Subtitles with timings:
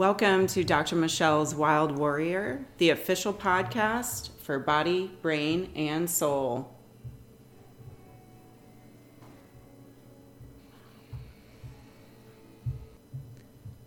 [0.00, 0.96] Welcome to Dr.
[0.96, 6.74] Michelle's Wild Warrior, the official podcast for body, brain, and soul.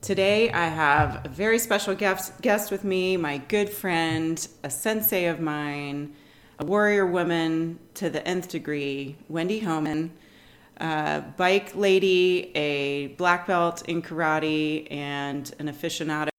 [0.01, 5.25] Today, I have a very special guest, guest with me, my good friend, a sensei
[5.25, 6.13] of mine,
[6.59, 10.13] a warrior woman to the nth degree, Wendy Homan,
[10.77, 16.29] a bike lady, a black belt in karate, and an aficionado.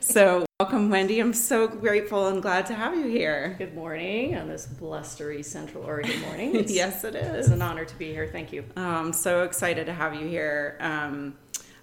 [0.00, 1.20] So, welcome, Wendy.
[1.20, 3.54] I'm so grateful and glad to have you here.
[3.58, 6.64] Good morning on this blustery Central Oregon morning.
[6.68, 7.46] Yes, it is.
[7.46, 8.26] It's an honor to be here.
[8.26, 8.64] Thank you.
[8.76, 10.78] Oh, I'm so excited to have you here.
[10.80, 11.36] Um,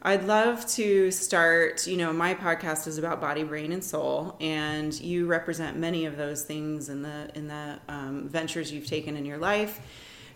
[0.04, 1.86] I'd love to start.
[1.86, 6.18] You know, my podcast is about body, brain, and soul, and you represent many of
[6.18, 9.80] those things in the in the um, ventures you've taken in your life,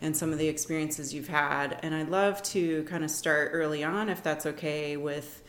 [0.01, 1.79] and some of the experiences you've had.
[1.81, 5.41] And I'd love to kind of start early on, if that's okay, with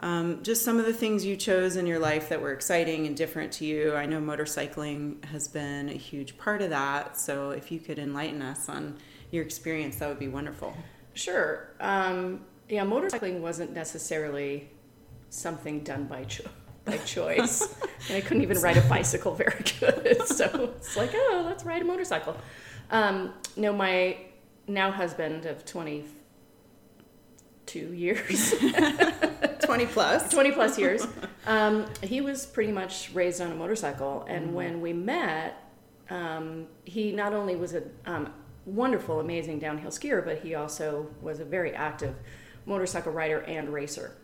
[0.00, 3.16] um, just some of the things you chose in your life that were exciting and
[3.16, 3.94] different to you.
[3.94, 7.16] I know motorcycling has been a huge part of that.
[7.16, 8.98] So if you could enlighten us on
[9.30, 10.76] your experience, that would be wonderful.
[11.14, 11.68] Sure.
[11.80, 12.40] Um,
[12.72, 14.70] yeah, motorcycling wasn't necessarily
[15.28, 16.48] something done by cho-
[16.86, 17.60] by choice.
[18.08, 20.22] and I couldn't even ride a bicycle very good.
[20.26, 22.34] so it's like, oh, let's ride a motorcycle.
[22.90, 24.16] Um, no, my
[24.66, 28.54] now husband of 22 years
[29.60, 30.30] 20 plus.
[30.30, 31.06] 20 plus years.
[31.46, 34.24] Um, he was pretty much raised on a motorcycle.
[34.26, 34.54] And mm-hmm.
[34.54, 35.62] when we met,
[36.08, 38.32] um, he not only was a um,
[38.64, 42.14] wonderful, amazing downhill skier, but he also was a very active
[42.66, 44.16] motorcycle rider and racer.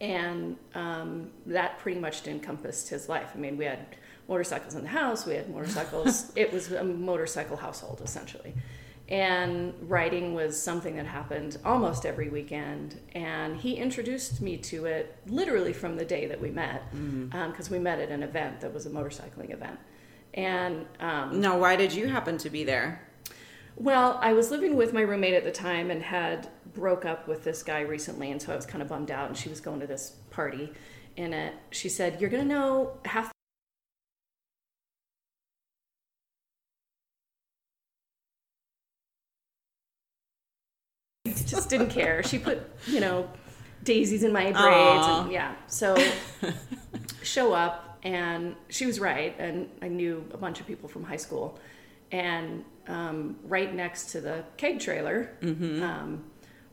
[0.00, 3.32] And um, that pretty much encompassed his life.
[3.34, 3.96] I mean, we had
[4.28, 8.54] motorcycles in the house, we had motorcycles, it was a motorcycle household essentially
[9.10, 15.16] and writing was something that happened almost every weekend and he introduced me to it
[15.26, 17.36] literally from the day that we met because mm-hmm.
[17.36, 19.78] um, we met at an event that was a motorcycling event
[20.34, 23.04] and um, now why did you happen to be there
[23.74, 26.48] well i was living with my roommate at the time and had
[26.80, 29.36] broke up with this guy recently and so i was kind of bummed out and
[29.36, 30.72] she was going to this party
[31.16, 33.30] and it, she said you're to know half
[41.46, 42.22] just didn't care.
[42.22, 43.28] She put, you know,
[43.82, 45.54] daisies in my braids and yeah.
[45.66, 45.96] So
[47.22, 51.16] show up and she was right and I knew a bunch of people from high
[51.16, 51.58] school
[52.12, 55.82] and um, right next to the keg trailer mm-hmm.
[55.82, 56.24] um,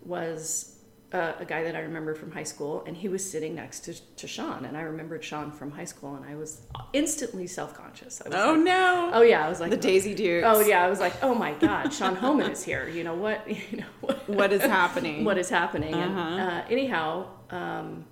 [0.07, 0.77] was
[1.13, 3.93] uh, a guy that I remember from high school, and he was sitting next to,
[4.17, 6.61] to Sean, and I remembered Sean from high school, and I was
[6.93, 8.21] instantly self conscious.
[8.25, 9.11] Oh like, no!
[9.13, 10.45] Oh yeah, I was like the Daisy Dukes.
[10.45, 12.89] Oh yeah, I was like, oh my God, Sean Homan is here.
[12.89, 13.47] You know what?
[13.71, 15.25] You know what, what is happening?
[15.25, 15.93] what is happening?
[15.93, 16.19] Uh-huh.
[16.19, 18.05] And uh, anyhow, um,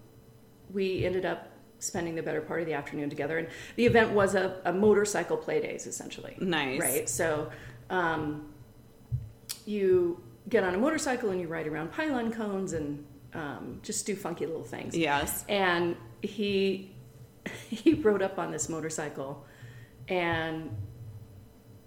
[0.73, 4.35] we ended up spending the better part of the afternoon together, and the event was
[4.35, 6.35] a, a motorcycle play days essentially.
[6.39, 7.09] Nice, right?
[7.09, 7.51] So.
[7.89, 8.51] Um,
[9.67, 14.15] you get on a motorcycle and you ride around pylon cones and um, just do
[14.15, 14.95] funky little things.
[14.95, 15.45] Yes.
[15.49, 16.95] And he
[17.69, 19.45] he rode up on this motorcycle,
[20.07, 20.75] and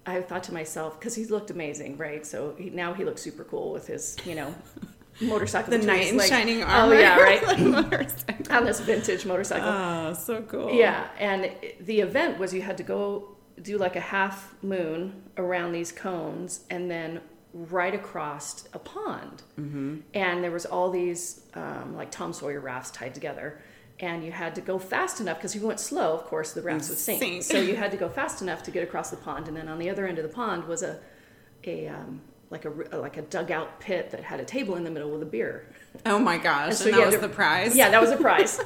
[0.06, 2.24] I thought to myself because he looked amazing, right?
[2.26, 4.54] So he, now he looks super cool with his you know
[5.20, 5.70] motorcycle.
[5.70, 6.94] the knight in shining armor.
[6.94, 8.50] Oh yeah, right.
[8.50, 9.68] on this vintage motorcycle.
[9.68, 10.72] Oh, so cool.
[10.72, 15.72] Yeah, and the event was you had to go do like a half moon around
[15.72, 17.20] these cones and then
[17.52, 19.42] right across a pond.
[19.58, 19.98] Mm-hmm.
[20.14, 23.60] And there was all these um, like Tom Sawyer rafts tied together.
[24.00, 26.62] And you had to go fast enough because if you went slow, of course, the
[26.62, 27.20] rafts would sink.
[27.20, 27.42] sink.
[27.42, 29.48] so you had to go fast enough to get across the pond.
[29.48, 31.00] And then on the other end of the pond was a,
[31.64, 35.10] a um, like a like a dugout pit that had a table in the middle
[35.10, 35.66] with a beer.
[36.06, 36.68] Oh my gosh!
[36.68, 37.76] And, so and that was to, the prize.
[37.76, 38.60] Yeah, that was a prize.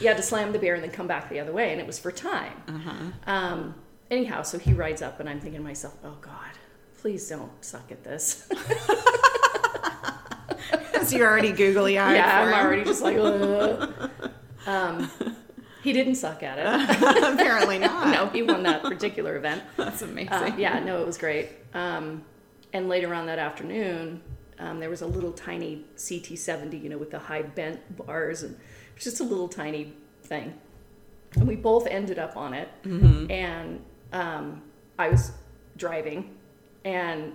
[0.00, 1.86] you had to slam the beer and then come back the other way, and it
[1.86, 2.62] was for time.
[2.68, 2.92] Uh-huh.
[3.26, 3.74] Um,
[4.10, 6.53] anyhow, so he rides up, and I'm thinking to myself, "Oh God,
[7.04, 8.48] please don't suck at this.
[10.70, 12.16] Because you're already googly eyed.
[12.16, 12.54] Yeah, I'm him.
[12.54, 13.18] already just like,
[14.66, 15.10] um,
[15.82, 16.64] he didn't suck at it.
[17.34, 18.08] Apparently not.
[18.14, 19.62] no, he won that particular event.
[19.76, 20.32] That's amazing.
[20.32, 21.50] Uh, yeah, no, it was great.
[21.74, 22.24] Um,
[22.72, 24.22] and later on that afternoon,
[24.58, 28.54] um, there was a little tiny CT70, you know, with the high bent bars, and
[28.54, 29.92] it was just a little tiny
[30.22, 30.54] thing.
[31.34, 32.70] And we both ended up on it.
[32.84, 33.30] Mm-hmm.
[33.30, 33.84] And
[34.14, 34.62] um,
[34.98, 35.32] I was
[35.76, 36.33] driving,
[36.84, 37.32] and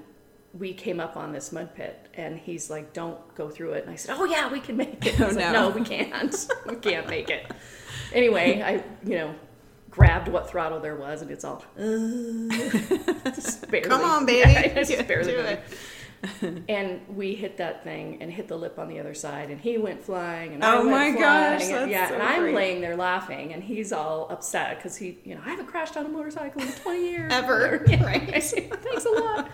[0.57, 3.83] we came up on this mud pit and he's like don't go through it.
[3.83, 5.19] And i said oh yeah we can make it.
[5.19, 5.35] Oh, no.
[5.35, 5.69] Like, no.
[5.69, 6.47] We can't.
[6.67, 7.51] We can't make it.
[8.13, 9.35] Anyway i you know
[9.91, 11.81] grabbed what throttle there was and it's all uh,
[13.33, 14.51] just barely, come on baby.
[14.51, 15.57] Yeah, just barely
[16.69, 19.77] and we hit that thing and hit the lip on the other side, and he
[19.77, 22.55] went flying, and Oh I went my gosh, and, that's yeah, so and I'm great.
[22.55, 26.05] laying there laughing, and he's all upset because he, you know, I haven't crashed on
[26.05, 28.43] a motorcycle in 20 years Ever, Yeah, right.
[28.43, 29.49] Thanks a lot.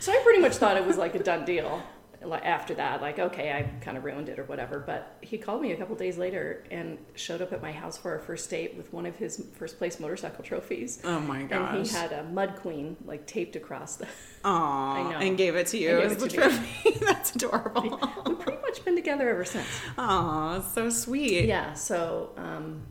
[0.00, 1.82] So I pretty much thought it was like a done deal.
[2.26, 4.78] Like after that, like okay, I kind of ruined it or whatever.
[4.78, 8.12] But he called me a couple days later and showed up at my house for
[8.12, 11.00] our first date with one of his first place motorcycle trophies.
[11.04, 11.74] Oh my gosh.
[11.76, 14.06] And he had a mud queen like taped across the.
[14.44, 15.18] Aw, I know.
[15.18, 16.42] and gave it to you as the it to me.
[16.44, 16.90] trophy.
[17.04, 18.00] That's adorable.
[18.26, 19.66] We've pretty much been together ever since.
[19.98, 21.46] Aw, so sweet.
[21.46, 21.74] Yeah.
[21.74, 22.82] So um,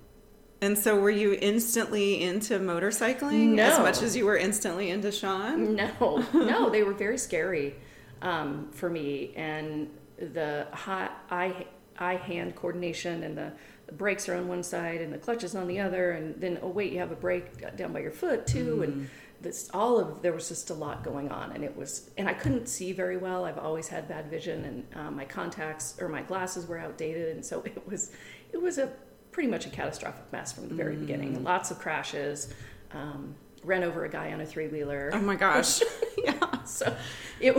[0.62, 5.76] And so, were you instantly into motorcycling as much as you were instantly into Sean?
[5.76, 7.76] No, no, they were very scary
[8.24, 11.68] um, for me, and the high, eye
[12.00, 13.52] eye hand coordination and the,
[13.86, 16.58] the brakes are on one side and the clutch is on the other, and then
[16.64, 19.10] oh wait, you have a brake down by your foot too, and
[19.42, 22.34] this all of there was just a lot going on, and it was and I
[22.34, 23.46] couldn't see very well.
[23.46, 27.46] I've always had bad vision, and um, my contacts or my glasses were outdated, and
[27.46, 28.12] so it was
[28.54, 28.92] it was a
[29.32, 31.44] pretty much a catastrophic mess from the very beginning.
[31.44, 32.54] Lots of crashes.
[32.92, 35.82] Um, ran over a guy on a three wheeler Oh my gosh.
[36.24, 36.64] yeah.
[36.64, 36.96] so
[37.40, 37.56] it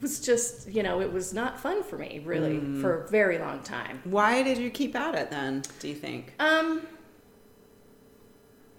[0.00, 3.60] was just you know it was not fun for me really for a very long
[3.62, 6.34] time Why did you keep at it then, do you think?
[6.40, 6.86] um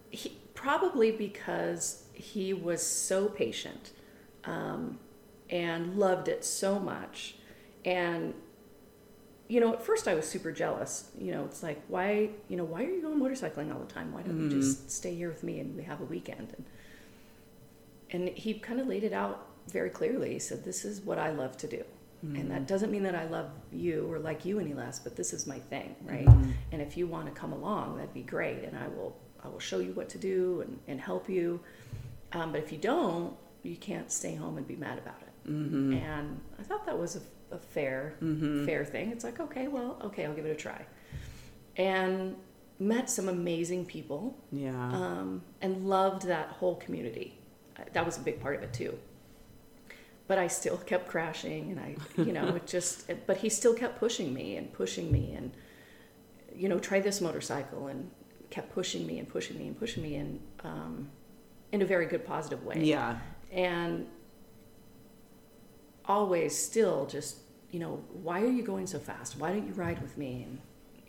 [0.09, 3.91] he, probably because he was so patient
[4.45, 4.99] um,
[5.49, 7.35] and loved it so much
[7.85, 8.33] and
[9.53, 12.63] you know at first i was super jealous you know it's like why you know
[12.63, 15.43] why are you going motorcycling all the time why don't you just stay here with
[15.43, 16.65] me and we have a weekend and
[18.13, 20.33] and he kind of laid it out very clearly.
[20.33, 21.83] He said, "This is what I love to do,
[22.37, 25.33] and that doesn't mean that I love you or like you any less, but this
[25.33, 26.27] is my thing, right?
[26.71, 29.59] And if you want to come along, that'd be great, and I will I will
[29.59, 31.59] show you what to do and, and help you.
[32.31, 35.51] Um, but if you don't, you can't stay home and be mad about it.
[35.51, 35.93] Mm-hmm.
[35.93, 37.21] And I thought that was a,
[37.53, 38.15] a fair
[38.65, 39.11] fair thing.
[39.11, 40.85] It's like, okay, well, okay, I'll give it a try,
[41.77, 42.35] and
[42.79, 44.71] met some amazing people Yeah.
[44.91, 47.37] um, and loved that whole community.
[47.93, 48.97] That was a big part of it too.
[50.27, 53.09] But I still kept crashing, and I, you know, it just.
[53.27, 55.51] But he still kept pushing me and pushing me, and
[56.55, 58.09] you know, try this motorcycle, and
[58.49, 61.09] kept pushing me and pushing me and pushing me, in um,
[61.71, 62.79] in a very good, positive way.
[62.83, 63.17] yeah.
[63.51, 64.07] And
[66.05, 67.37] always, still, just
[67.73, 69.35] you know, why are you going so fast?
[69.39, 70.43] Why don't you ride with me?
[70.47, 70.59] And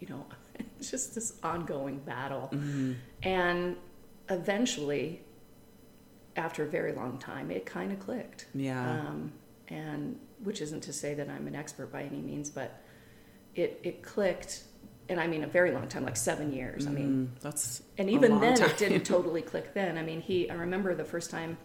[0.01, 0.25] you know,
[0.81, 2.51] it's just this ongoing battle.
[3.23, 3.77] And
[4.31, 5.21] eventually,
[6.37, 8.47] after a very long time, it kind of clicked.
[8.55, 9.01] Yeah.
[9.01, 9.33] Um,
[9.69, 12.83] and which isn't to say that I'm an expert by any means, but
[13.55, 14.65] it, it clicked.
[15.11, 16.87] And I mean, a very long time, like seven years.
[16.87, 18.71] I mean, Mm, that's and even then, time.
[18.71, 19.99] it didn't totally click then.
[19.99, 21.59] I mean, he, I remember the first time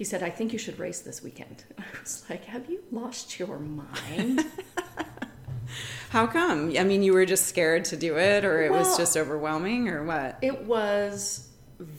[0.00, 1.62] he said, I think you should race this weekend.
[1.78, 4.46] I was like, have you lost your mind?
[6.08, 6.74] How come?
[6.74, 10.02] I mean, you were just scared to do it, or it was just overwhelming, or
[10.02, 10.38] what?
[10.40, 11.50] It was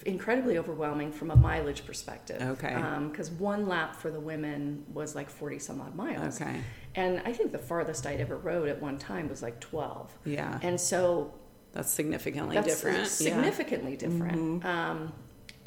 [0.03, 2.42] incredibly overwhelming from a mileage perspective.
[2.42, 2.74] Okay.
[3.11, 6.42] Because one lap for the women was like 40 some odd miles.
[6.42, 6.59] Okay.
[6.95, 10.11] And I think the farthest I'd ever rode at one time was like 12.
[10.26, 10.57] Yeah.
[10.64, 11.35] And so
[11.71, 12.97] That's significantly that's different.
[12.97, 13.04] Yeah.
[13.04, 13.42] Mm-hmm.
[13.44, 14.66] significantly different.
[14.66, 15.14] Um,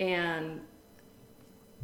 [0.00, 0.62] and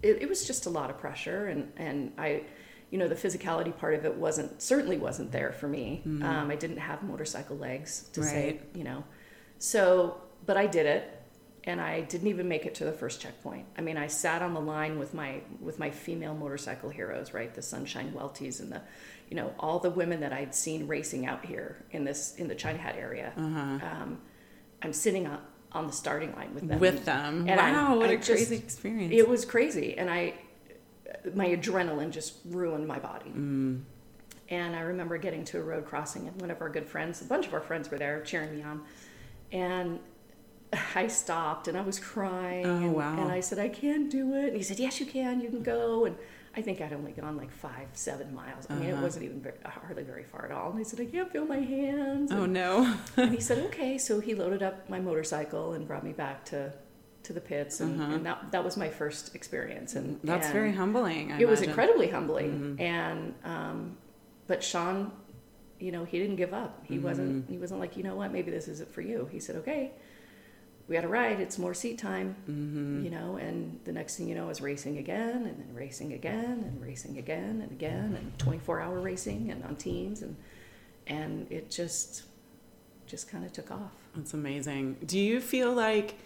[0.03, 1.47] it, it was just a lot of pressure.
[1.47, 2.43] And, and I,
[2.91, 6.03] you know, the physicality part of it wasn't, certainly wasn't there for me.
[6.05, 8.79] Um, I didn't have motorcycle legs to say, Mm-hmm.
[8.79, 9.05] You know.
[9.59, 11.17] So, but I did it.
[11.65, 13.67] And I didn't even make it to the first checkpoint.
[13.77, 17.55] I mean, I sat on the line with my with my female motorcycle heroes, right?
[17.55, 18.81] The Sunshine Welties and the,
[19.29, 22.55] you know, all the women that I'd seen racing out here in this in the
[22.55, 23.35] China Hat area.
[23.83, 24.23] Um,
[24.81, 25.39] I'm sitting on,
[25.73, 26.79] on the starting line with them.
[26.81, 27.47] With them.
[27.49, 29.15] And I- wow, what I a just- crazy experience.
[29.15, 30.35] It was crazy, and I,
[31.35, 33.31] my adrenaline just ruined my body.
[33.31, 33.83] Mm.
[34.49, 37.25] And I remember getting to a road crossing, and one of our good friends, a
[37.25, 38.83] bunch of our friends were there cheering me on,
[39.53, 40.01] and
[40.95, 42.67] I stopped and I was crying.
[42.67, 43.21] Oh, and, wow.
[43.21, 44.49] and I said, I can't do it.
[44.49, 45.41] And he said, Yes, you can.
[45.41, 46.05] You can go.
[46.05, 46.17] And
[46.57, 48.67] I think I'd only gone like five, seven miles.
[48.69, 49.03] I mean, it Uh-huh.
[49.03, 50.71] wasn't even very, hardly very far at all.
[50.73, 52.33] And I said, I can't feel my hands.
[52.33, 52.97] oh And- no.
[53.17, 56.73] and he said, "Okay." So he loaded up my motorcycle and brought me back to
[57.23, 59.95] to the pits, and, and that that was my first experience.
[59.95, 60.19] And Uh-huh.
[60.25, 61.31] That's and very humbling.
[61.33, 61.63] I It was imagine.
[61.63, 61.71] Mm-hmm.
[61.71, 63.97] incredibly humbling, and um,
[64.49, 65.13] but Sean,
[65.79, 66.83] you know, he didn't give up.
[66.85, 67.53] He wasn't Mm-hmm.
[67.53, 69.29] he wasn't like, you know what, maybe this isn't for you.
[69.31, 69.93] He said, "Okay."
[70.91, 71.39] We had a ride.
[71.39, 73.05] It's more seat time, Mm-hmm.
[73.05, 73.37] you know.
[73.37, 77.17] And the next thing you know, is racing again, and then racing again, and racing
[77.17, 80.35] again, and again, and twenty-four hour racing, and on teams, and
[81.07, 82.25] and it just
[83.07, 83.93] just kind of took off.
[84.17, 84.97] That's amazing.
[85.07, 86.17] Do you feel like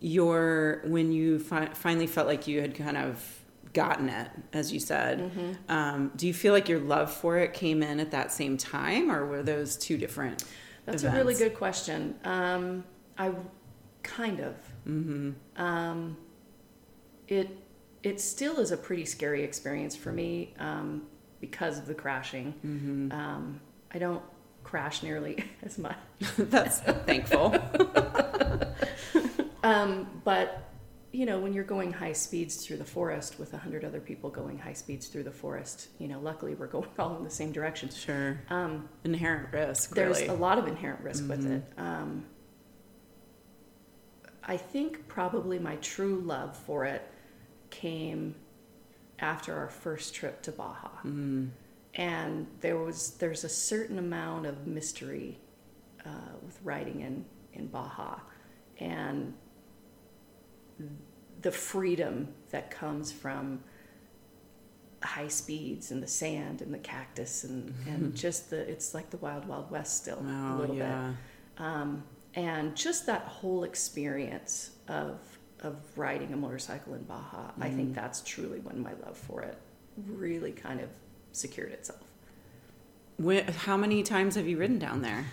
[0.00, 3.22] your when you fi- finally felt like you had kind of
[3.72, 5.18] gotten it, as you said.
[5.20, 5.52] Mm-hmm.
[5.72, 9.10] Um, do you feel like your love for it came in at that same time,
[9.10, 10.44] or were those two different?
[10.86, 11.16] That's events?
[11.16, 12.16] a really good question.
[12.24, 12.84] Um,
[13.16, 13.30] I
[14.02, 14.54] kind of.
[14.88, 15.30] Mm-hmm.
[15.56, 16.16] Um,
[17.28, 17.48] it
[18.02, 21.02] it still is a pretty scary experience for me um,
[21.40, 22.54] because of the crashing.
[22.64, 23.12] Mm-hmm.
[23.12, 23.60] Um,
[23.92, 24.22] I don't
[24.64, 25.96] crash nearly as much.
[26.38, 27.54] That's thankful.
[29.62, 30.64] Um, but
[31.12, 34.30] you know, when you're going high speeds through the forest with a hundred other people
[34.30, 37.52] going high speeds through the forest, you know, luckily we're going all in the same
[37.52, 37.90] direction.
[37.90, 38.40] Sure.
[38.48, 39.94] Um, Inherent risk.
[39.94, 40.28] there's really.
[40.28, 41.56] a lot of inherent risk with Mhm.
[41.56, 41.64] it.
[41.76, 42.24] Um,
[44.50, 47.02] I think probably my true love for it
[47.70, 48.34] came
[49.20, 51.50] after our first trip to Baja, Mm.
[51.94, 55.38] and there was there's a certain amount of mystery
[56.04, 58.18] uh, with riding in in Baja,
[58.80, 59.34] and
[61.42, 63.60] the freedom that comes from
[65.02, 69.16] high speeds and the sand and the cactus and, and just the it's like the
[69.18, 70.54] wild wild west still a.
[70.54, 71.12] Oh little yeah.
[71.56, 72.02] bit um,
[72.34, 75.18] and just that whole experience of
[75.62, 77.76] of riding a motorcycle in Baja I Mm.
[77.76, 79.58] think that's truly when my love for it
[80.06, 80.88] really kind of
[81.32, 82.00] secured itself
[83.18, 85.26] When, how many times have you ridden down there?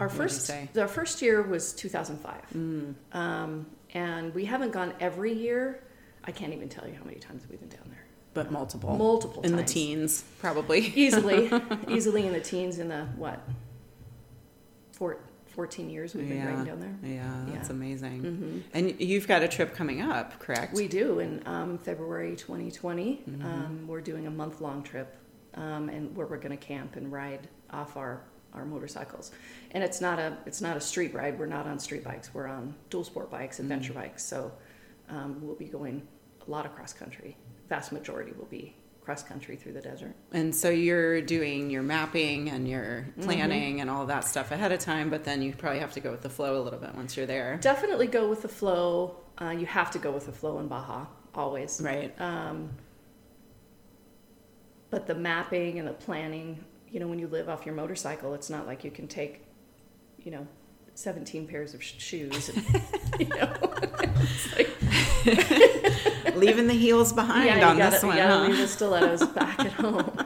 [0.00, 2.94] our What did you first our first year was 2005 Mm.
[3.12, 5.82] um, and we haven't gone every year
[6.24, 8.96] I can't even tell you how many times we've been down there But multiple.
[8.96, 10.80] multiple in the teens, probably.
[10.96, 11.50] easily
[11.88, 13.38] easily in the teens in the what
[14.92, 15.18] four,
[15.58, 16.46] 14 years we've been Yeah.
[16.50, 17.74] riding down there Yeah, that's Yeah.
[17.74, 18.20] amazing.
[18.22, 20.72] hmm And you've got a trip coming up, correct?
[20.72, 23.44] we do in um, february 2020 Mhm.
[23.44, 25.16] um, we're doing a month long trip
[25.54, 28.20] um, and where we're going to camp and ride off our
[28.54, 29.32] our motorcycles
[29.72, 32.46] and it's not a it's not a street ride we're not on street bikes we're
[32.46, 34.52] on dual sport bikes adventure bikes so
[35.10, 36.06] um, we'll be going
[36.46, 37.36] a lot of cross country
[37.68, 38.76] vast majority will be
[39.08, 43.22] cross country through the desert And so you're doing your mapping and your Mm-hmm.
[43.22, 46.10] planning and all that stuff ahead of time, but then you probably have to go
[46.10, 47.56] with the flow a little bit once you're there.
[47.62, 49.16] Definitely go with the flow.
[49.40, 51.80] Uh, you have to go with the flow in Baja always.
[51.82, 52.12] Right.
[52.20, 52.68] Um,
[54.90, 58.50] but the mapping and the planning, you know, when you live off your motorcycle, it's
[58.50, 59.46] not like you can take,
[60.18, 60.46] you know,
[60.96, 62.50] 17 pairs of sh- shoes.
[62.50, 62.82] And,
[63.20, 63.54] you know,
[66.38, 68.16] Leaving the heels behind yeah, on gotta, this one.
[68.16, 68.46] gotta huh?
[68.48, 70.18] leave the stilettos back at home.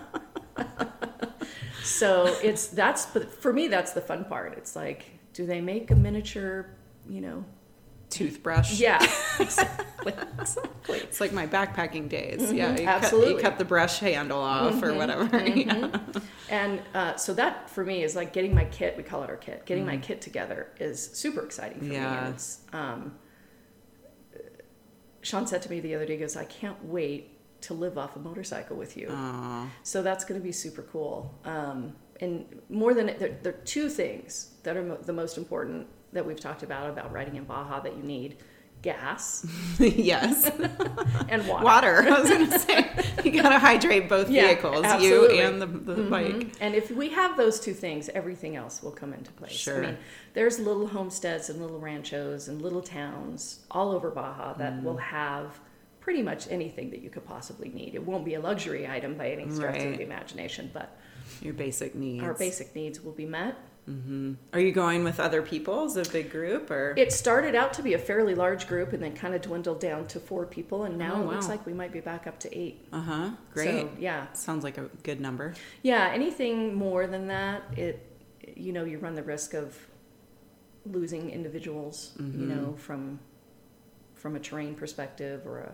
[1.83, 3.07] so it's that's
[3.41, 4.55] for me that's the fun part.
[4.57, 6.67] It's like, do they make a miniature,
[7.09, 7.45] you know?
[8.11, 8.79] Toothbrush.
[8.79, 8.99] Yeah,
[9.41, 10.13] exactly.
[10.39, 10.99] exactly.
[10.99, 12.43] It's like my backpacking days.
[12.43, 12.71] Mhm, Yeah.
[12.73, 13.33] You Cut, absolutely.
[13.35, 15.25] you cut the brush handle off or Mhm, whatever.
[15.49, 15.75] Yeah.
[15.75, 16.23] mhm.
[16.51, 18.99] And uh, so that for me is like getting my kit.
[18.99, 19.65] We call it our kit.
[19.65, 20.03] Getting my Mm.
[20.03, 21.95] kit together is super exciting for me.
[21.95, 22.27] Yeah.
[22.27, 23.15] And it's, um,
[25.23, 28.17] Sean said to me the other day, he goes, "I can't wait to live off
[28.17, 29.71] a motorcycle with you." Aw.
[29.83, 31.35] So that's going to be super cool.
[31.45, 35.87] Um, and more than there, there are two things that are mo- the most important
[36.13, 38.37] that we've talked about about riding in Baja that you need:
[38.83, 39.47] gas
[39.79, 40.51] yes.
[41.29, 41.65] and water.
[41.65, 42.03] Water.
[42.03, 42.91] I was going to say,
[43.25, 45.39] you got to hydrate both Yeah, vehicles, absolutely.
[45.39, 46.11] you and the, the Mhm.
[46.11, 46.49] bike.
[46.61, 49.53] And if we have those two things, everything else will come into place.
[49.53, 49.83] Sure.
[49.85, 49.99] I mean,
[50.35, 54.83] there's little homesteads and little ranchos and little towns all over Baja that Mm.
[54.83, 55.61] will have
[56.01, 57.95] pretty much anything that you could possibly need.
[57.95, 60.97] It won't be a luxury item by any stretch of the imagination, but
[61.41, 62.25] Your basic needs.
[62.25, 63.55] our basic needs will be met.
[63.87, 66.95] Hmm Are you going with other people as a big group or?
[66.97, 70.07] It started out to be a fairly large group and then kind of dwindled down
[70.09, 72.59] to four people, and now Oh, it looks like we might be back up to
[72.59, 72.87] eight.
[72.93, 73.31] Uh huh.
[73.53, 73.67] Great.
[73.83, 75.55] So, yeah, Sounds like a good number.
[75.83, 78.07] Yeah, anything more than that, it
[78.57, 79.77] you know, you run the risk of
[80.87, 82.39] losing individuals, you Mhm.
[82.49, 83.19] know, from
[84.15, 85.73] from a terrain perspective or a,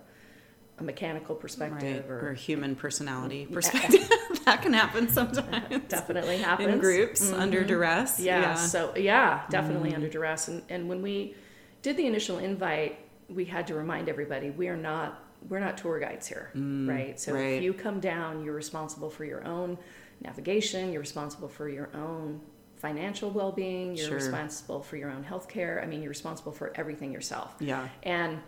[0.80, 2.11] a mechanical perspective right.
[2.11, 3.54] or, or human personality Yeah.
[3.54, 4.08] perspective.
[4.44, 5.85] that can happen sometimes.
[5.88, 7.38] definitely happens In groups Mhm.
[7.38, 8.20] under duress.
[8.20, 9.97] Yeah, so yeah, definitely Mhm.
[9.97, 10.49] under duress.
[10.49, 11.35] And and when we
[11.82, 16.00] did the initial invite, we had to remind everybody we are not we're not tour
[16.00, 17.20] guides here, Mm, right?
[17.20, 17.58] So right.
[17.58, 19.78] if you come down, you're responsible for your own
[20.20, 20.90] navigation.
[20.90, 22.40] You're responsible for your own
[22.76, 23.94] financial well-being.
[23.94, 24.14] You're Sure.
[24.16, 25.80] responsible for your own health care.
[25.80, 27.54] I mean, you're responsible for everything yourself.
[27.61, 27.88] Yeah.
[28.02, 28.38] And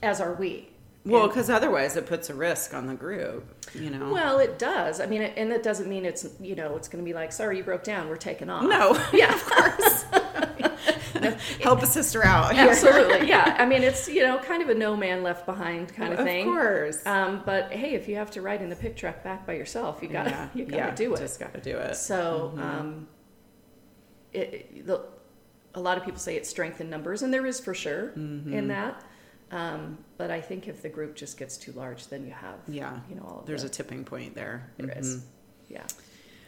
[0.00, 0.68] as are we.
[1.06, 4.12] Well, because otherwise it puts a risk on the group, you know.
[4.12, 5.00] well, it does.
[5.00, 7.58] I mean, and that doesn't mean it's you know it's going to be like, sorry,
[7.58, 8.08] you broke down.
[8.08, 8.64] We're taking off.
[8.64, 10.02] no, Yeah, of course.
[11.62, 12.54] help a sister out.
[12.56, 13.56] Absolutely, yeah.
[13.58, 16.48] I mean, it's you know kind of a no man left behind kind of thing.
[16.48, 17.06] Of course.
[17.06, 20.00] Um, but hey, if you have to ride in the pick truck back by yourself,
[20.02, 20.48] you gotta yeah.
[20.54, 21.18] you gotta yeah, do it.
[21.18, 21.96] Just gotta do it.
[21.96, 22.60] So, Mhm.
[22.62, 23.08] um,
[24.32, 25.02] it, the,
[25.74, 28.52] a lot of people say it's strength in numbers, and there is for sure Mhm.
[28.52, 29.02] in that.
[29.50, 32.98] Um, but I think if the group just gets too large, then you have Yeah.
[33.08, 34.70] you know all of There's the, a tipping point there.
[34.76, 35.16] there is.
[35.18, 35.22] Mhm.
[35.68, 35.86] yeah.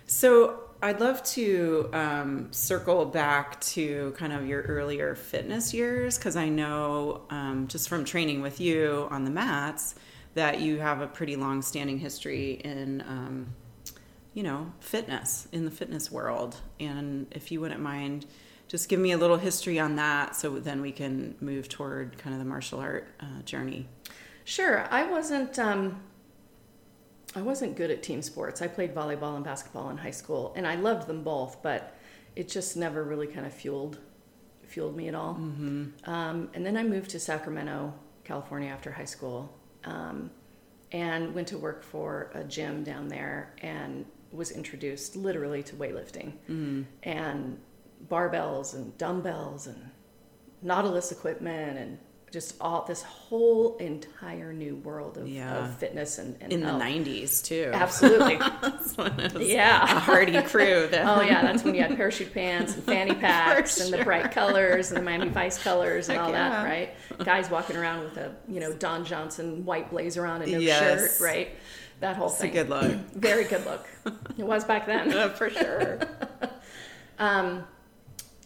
[0.07, 6.35] So I'd love to um, circle back to kind of your earlier fitness years because
[6.35, 9.95] I know um, just from training with you on the mats
[10.35, 13.49] that you have a pretty long standing history in, um,
[14.35, 16.57] you know, fitness in the fitness world.
[16.81, 18.25] And if you wouldn't mind,
[18.69, 22.35] just give me a little history on that so then we can move toward kind
[22.35, 23.89] of the martial art uh, journey.
[24.45, 25.59] Sure, I wasn't.
[25.59, 26.01] Um,
[27.35, 28.63] I wasn't good at team sports.
[28.63, 31.95] I played volleyball and basketball in high school, and I loved them both, but
[32.37, 33.99] it just never really kind of fueled
[34.63, 35.35] fueled me at all.
[35.35, 36.11] Mm-hmm.
[36.11, 37.95] Um, and then I moved to Sacramento,
[38.25, 40.31] California, after high school, um,
[40.93, 46.33] and went to work for a gym down there, and was introduced literally to weightlifting
[47.03, 47.59] and
[48.09, 49.91] barbells and dumbbells and
[50.63, 51.99] Nautilus equipment and
[52.31, 55.65] just all this whole entire new world of, Yeah.
[55.65, 57.71] of fitness and, and In the 90s, too.
[57.73, 58.37] Absolutely.
[58.63, 59.83] That's when it was Yeah.
[59.85, 60.89] a hardy crew.
[60.91, 64.31] That Oh yeah, that's when you had parachute pants and fanny packs and the bright
[64.31, 66.91] colors and the Miami Vice colors and Heck all that, right?
[67.25, 71.19] Guys walking around with a you know Don Johnson white blazer on and no Yes.
[71.19, 71.49] shirt, right?
[72.01, 72.93] That whole It's a good look.
[73.15, 73.87] Very good look.
[74.37, 75.13] It was back then.
[75.15, 75.99] Uh, for sure.
[77.19, 77.65] um,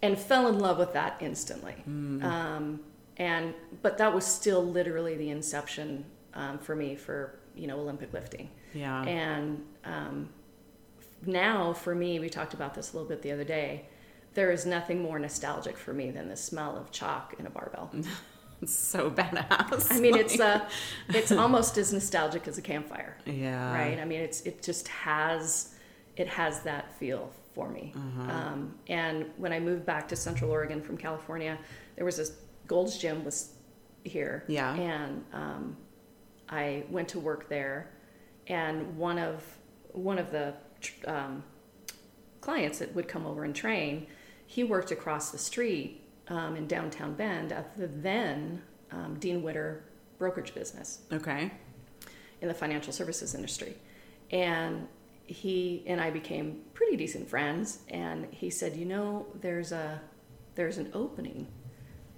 [0.02, 1.76] and fell in love with that instantly.
[1.88, 2.22] Mm.
[2.24, 2.80] Um,
[3.16, 6.04] and but that was still literally the inception
[6.34, 8.50] um, for me for you know Olympic lifting.
[8.74, 9.02] Yeah.
[9.04, 10.28] And um,
[11.24, 13.86] now for me, we talked about this a little bit the other day.
[14.34, 17.90] There is nothing more nostalgic for me than the smell of chalk in a barbell.
[18.62, 19.90] It's so badass.
[19.90, 20.64] I mean, it's uh,
[21.08, 23.74] it's almost as nostalgic as a campfire, yeah.
[23.74, 23.98] right?
[23.98, 25.74] I mean, it's it just has
[26.16, 27.92] it has that feel for me.
[27.94, 28.30] Uh-huh.
[28.32, 31.58] Um, and when I moved back to Central Oregon from California,
[31.96, 32.32] there was this
[32.66, 33.52] Gold's Gym was
[34.04, 34.74] here, Yeah.
[34.74, 35.76] and um,
[36.48, 37.90] I went to work there,
[38.46, 39.44] and one of
[39.92, 40.54] one of the
[41.06, 41.44] um,
[42.40, 44.06] clients that would come over and train,
[44.46, 49.84] he worked across the street um, in downtown Bend at the then um, Dean Witter
[50.18, 51.50] brokerage business Okay.
[52.40, 53.76] in the financial services industry.
[54.30, 54.88] And
[55.32, 57.80] he and I became pretty decent friends.
[57.88, 60.00] And he said, "You know, there's a
[60.54, 61.46] there's an opening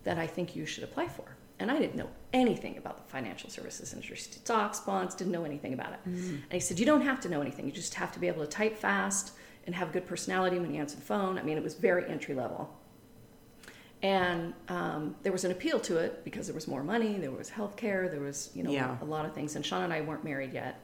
[0.02, 1.24] that I think you should apply for."
[1.60, 5.72] And I didn't know anything about the financial services industry, stocks, bonds, didn't know anything
[5.72, 6.00] about it.
[6.04, 7.64] And he said, "You don't have to know anything.
[7.66, 9.32] You just have to be able to type fast
[9.66, 12.08] and have a good personality when you answer the phone." I mean, it was very
[12.10, 12.62] entry level.
[14.02, 17.48] And um, there was an appeal to it because there was more money, there was
[17.48, 18.98] health care, there was, you know, Yeah.
[19.00, 19.56] a lot of things.
[19.56, 20.78] And Sean and I weren't married yet.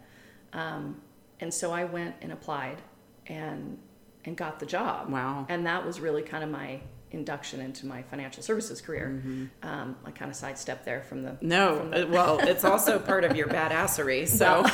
[0.55, 1.03] Um,
[1.41, 2.79] and so I went and applied
[3.27, 3.79] and,
[4.25, 5.11] and got the job.
[5.11, 5.47] Wow.
[5.49, 6.81] And that was really kind of my
[7.13, 9.23] induction into my financial services career.
[9.63, 11.31] Um, I kind of sidestepped there from the.
[11.31, 11.49] Mm-hmm.
[11.49, 14.65] No, from the- uh, well, it's also part of your badassery, so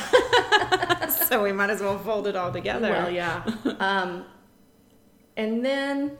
[1.27, 2.89] so we might as well fold it all together.
[2.89, 3.43] Well, yeah.
[3.79, 4.25] um,
[5.35, 6.17] and then,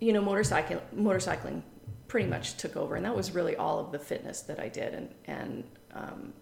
[0.00, 1.62] you know, motorcycle motorcycling
[2.08, 4.94] pretty much took over, and that was really all of the fitness that I did.
[4.94, 6.32] And and um,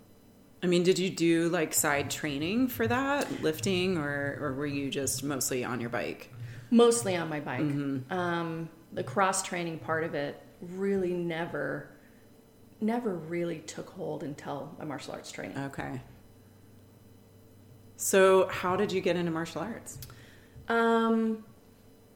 [0.63, 4.91] I mean, did you do like side training for that, lifting, or or were you
[4.91, 6.31] just mostly on your bike?
[6.73, 7.61] mostly on my bike.
[8.11, 11.89] Um, the cross training part of it really never,
[12.81, 15.59] never really took hold until my martial arts training.
[15.59, 16.01] Okay.
[17.97, 19.99] So, how did you get into martial arts?
[20.69, 21.45] Um,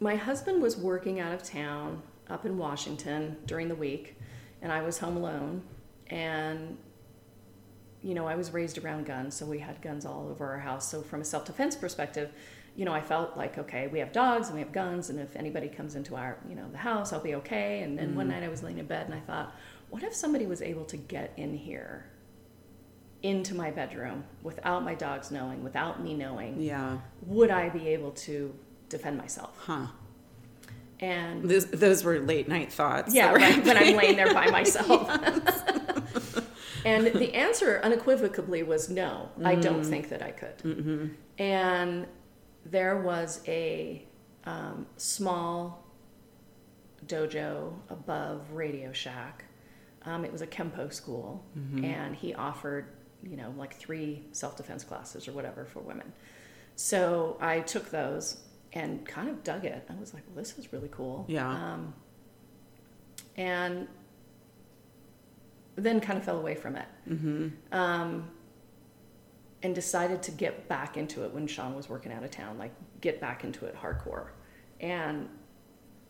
[0.01, 4.17] my husband was working out of town up in Washington during the week,
[4.63, 5.63] and I was home alone.
[6.09, 6.79] And,
[8.07, 10.89] you know, I was raised around guns, so we had guns all over our house.
[10.89, 12.31] So, from a self defense perspective,
[12.77, 15.35] you know, I felt like, okay, we have dogs and we have guns, and if
[15.35, 17.83] anybody comes into our, you know, the house, I'll be okay.
[17.83, 18.31] And then one mm.
[18.31, 19.57] night I was laying in bed and I thought,
[19.91, 22.07] what if somebody was able to get in here,
[23.25, 26.61] into my bedroom, without my dogs knowing, without me knowing?
[26.61, 26.99] Yeah.
[27.23, 28.55] would I be able to
[28.89, 29.59] defend myself?
[29.59, 29.87] Huh.
[31.01, 33.13] And Those, those were late night thoughts.
[33.13, 35.11] yeah, right, when I'm laying there by myself.
[36.87, 41.17] And the answer unequivocally was no, I don't think that I could.
[41.39, 42.07] And
[42.65, 44.05] there was a
[44.45, 45.85] um, small
[47.07, 49.45] dojo above Radio Shack.
[50.05, 51.45] Um, it was a Kempo school,
[51.85, 52.87] and he offered,
[53.23, 56.13] you know, like three self defense classes or whatever for women.
[56.77, 58.39] So I took those
[58.73, 59.85] and kind of dug it.
[59.89, 61.25] I was like, well, this is really cool.
[61.29, 61.49] Yeah.
[61.49, 61.95] Um,
[63.37, 63.89] and
[65.77, 66.87] then kind of fell away from it.
[67.09, 67.49] Mm-hmm.
[67.73, 68.29] Um,
[69.63, 72.73] and decided to get back into it when Sean was working out of town, like
[73.01, 74.29] get back into it hardcore.
[74.81, 75.29] And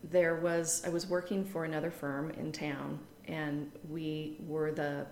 [0.03, 5.07] there was, I was working for another firm in town, and we were the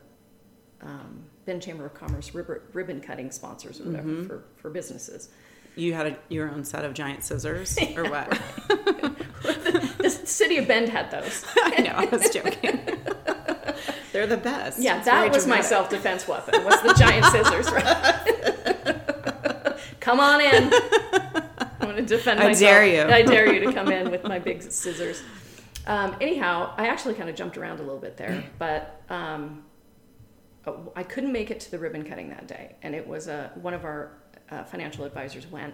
[0.82, 4.28] um, Bend Chamber of Commerce ribbon, ribbon cutting sponsors or whatever Mm-hmm.
[4.28, 5.30] for, for businesses.
[5.78, 8.40] You had a, your own set of giant scissors, or what?
[10.06, 11.44] The city of Bend had those.
[11.58, 12.80] I know, I was joking.
[14.16, 14.80] They're the best.
[14.80, 16.64] Yeah, It's that was my self defense weapon.
[16.64, 19.76] Was the giant scissors, right?
[20.00, 20.72] come on in.
[20.72, 22.56] I'm going to defend myself.
[22.56, 23.02] I dare you.
[23.14, 25.22] I dare you to come in with my big scissors.
[25.86, 29.66] Um, anyhow, I actually kind of jumped around a little bit there, but um,
[30.66, 33.50] oh, I couldn't make it to the ribbon cutting that day, and it was uh,
[33.56, 34.14] one of our
[34.50, 35.74] uh, financial advisors went,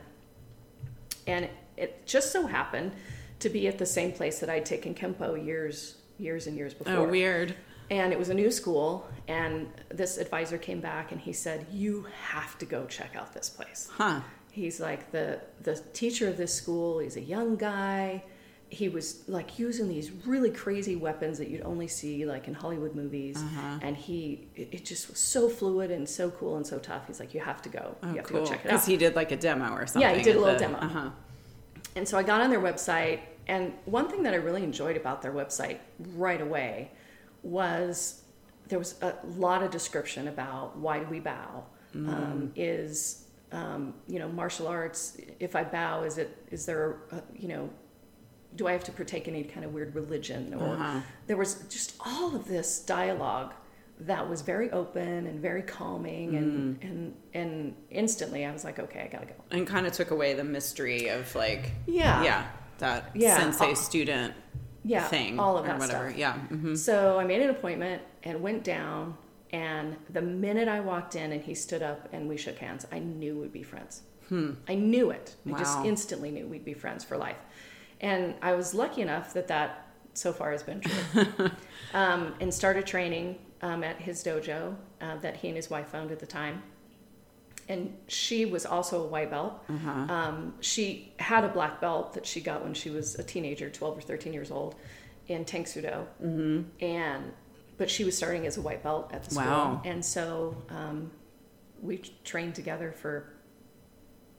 [1.27, 2.93] and it just so happened
[3.37, 6.93] to be at the same place that I'd taken Kempo years, years and years before
[6.93, 7.53] Oh, weird.
[7.91, 12.07] And it was a new school and this advisor came back and he said you
[12.29, 14.21] have to go check out this place Huh.
[14.51, 18.23] he's like the the teacher of this school he's a young guy
[18.69, 22.95] he was like using these really crazy weapons that you'd only see like in hollywood
[22.95, 23.79] movies Uh-huh.
[23.81, 27.19] and he it it just was so fluid and so cool and so tough he's
[27.19, 28.95] like you have to go you Oh, have to go check it out Because he
[28.97, 30.01] did like a demo or something.
[30.09, 30.77] Yeah, he did a little the- demo.
[30.77, 31.09] Uh-huh.
[31.97, 35.21] and so I got on their website, and one thing that I really enjoyed about
[35.21, 35.77] their website
[36.15, 36.91] right away
[37.43, 38.21] was
[38.67, 41.63] there was a lot of description about why do we bow?
[41.93, 45.17] Um, is um, you know martial arts?
[45.41, 47.69] If I bow, is it is there a, you know
[48.55, 50.53] do I have to partake in any kind of weird religion?
[50.53, 50.99] Or Uh-huh.
[51.27, 53.53] there was just all of this dialogue
[54.01, 59.01] that was very open and very calming, and and and instantly I was like, okay,
[59.01, 59.33] I gotta go.
[59.51, 62.23] And kind of took away the mystery of like, Yeah.
[62.23, 62.47] yeah,
[62.79, 63.35] that Yeah.
[63.37, 64.33] sensei Uh, student
[64.83, 66.09] Yeah, thing all of or that whatever.
[66.09, 66.17] stuff.
[66.17, 66.33] Yeah.
[66.33, 69.17] hmm So I made an appointment and went down.
[69.53, 72.99] And the minute I walked in and he stood up and we shook hands, I
[72.99, 74.01] knew we'd be friends.
[74.65, 75.35] I knew it.
[75.45, 77.35] I just instantly knew we'd be friends for life.
[77.99, 81.51] And I was lucky enough that that so far has been true.
[81.93, 86.11] um, and started training um, at his dojo uh, that he and his wife owned
[86.11, 86.63] at the time.
[87.69, 89.63] And she was also a white belt.
[89.69, 93.97] Um, she had a black belt that she got when she was a teenager, 12
[93.97, 94.75] or 13 years old,
[95.27, 95.87] in Tang Soo Do.
[95.87, 96.61] Mm-hmm.
[96.83, 97.31] And
[97.77, 99.45] but she was starting as a white belt at the school.
[99.45, 99.81] Wow.
[99.85, 101.09] And so um,
[101.81, 103.33] we trained together for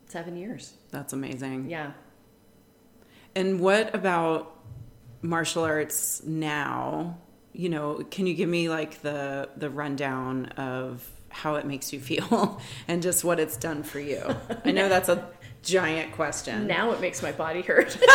[0.07, 0.75] seven years.
[0.91, 1.69] That's amazing.
[1.69, 1.93] Yeah.
[3.35, 4.59] And what about
[5.23, 7.19] martial arts now?
[7.53, 12.01] You know, can you give me like the the rundown of how it makes you
[12.01, 14.23] feel and just what it's done for you?
[14.65, 15.29] I know that's a
[15.63, 16.67] giant question.
[16.67, 17.97] Now it makes my body hurt.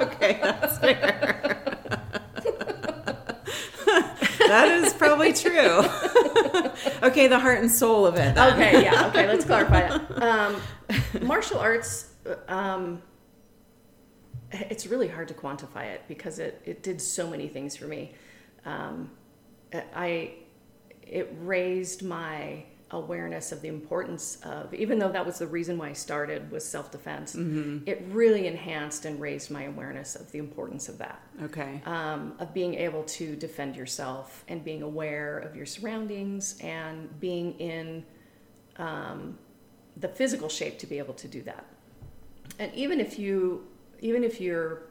[0.00, 1.62] Okay, that's fair.
[4.48, 5.84] that is probably true.
[7.02, 8.34] okay, the heart and soul of it.
[8.34, 8.52] then.
[8.54, 10.22] okay, yeah, okay, let's clarify that.
[10.22, 10.60] Um,
[11.26, 12.10] martial arts,
[12.48, 13.02] um,
[14.52, 18.12] it's really hard to quantify it because it, it did so many things for me.
[18.64, 19.10] Um,
[19.72, 20.34] I,
[21.06, 25.88] it raised my awareness of the importance of, even though that was the reason why
[25.88, 27.34] I started was self-defense,
[27.84, 31.82] it really enhanced and raised my awareness of the importance of that Okay.
[31.84, 37.58] um, of being able to defend yourself and being aware of your surroundings and being
[37.58, 38.04] in
[38.76, 39.36] um,
[39.96, 41.64] the physical shape to be able to do that.
[42.60, 43.66] And even if you,
[44.00, 44.82] even if you're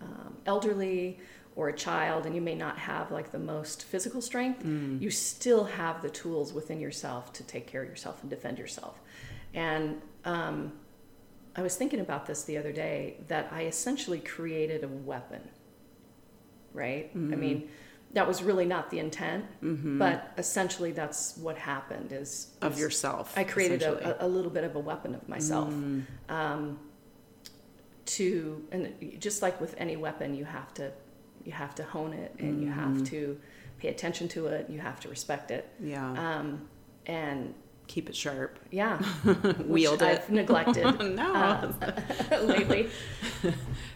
[0.00, 1.18] um, elderly
[1.58, 4.64] or a child and you may not have like the most physical strength,
[5.02, 8.94] you still have the tools within yourself to take care of yourself and defend yourself.
[9.54, 10.72] And um,
[11.56, 15.42] I was thinking about this the other day that I essentially created a weapon,
[16.72, 17.10] right?
[17.34, 17.68] I mean,
[18.12, 19.44] that was really not the intent,
[19.98, 22.12] but essentially that's what happened.
[22.12, 23.34] Is of yourself.
[23.36, 25.74] I created a, a, a little bit of a weapon of myself.
[26.28, 26.78] Um,
[28.06, 30.92] to and just like with any weapon, you have to
[31.48, 33.40] you have to hone it and you have to
[33.78, 34.68] pay attention to it.
[34.68, 35.66] You have to respect it.
[35.80, 36.10] yeah.
[36.38, 36.68] Um,
[37.06, 37.54] and
[37.86, 38.58] Keep it sharp.
[38.70, 39.02] yeah,
[39.64, 40.04] Wield it.
[40.04, 40.84] I've neglected
[41.16, 41.32] no.
[41.32, 41.72] uh,
[42.42, 42.90] lately.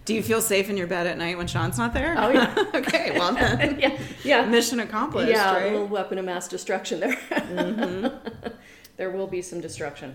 [0.06, 2.14] Do you feel safe in your bed at night when Sean's not there?
[2.16, 3.18] Oh yeah, okay.
[3.18, 4.46] Well then, yeah, yeah.
[4.46, 5.30] mission accomplished.
[5.30, 5.66] yeah, right?
[5.66, 7.18] a little weapon of mass destruction there.
[8.96, 10.14] there will be some destruction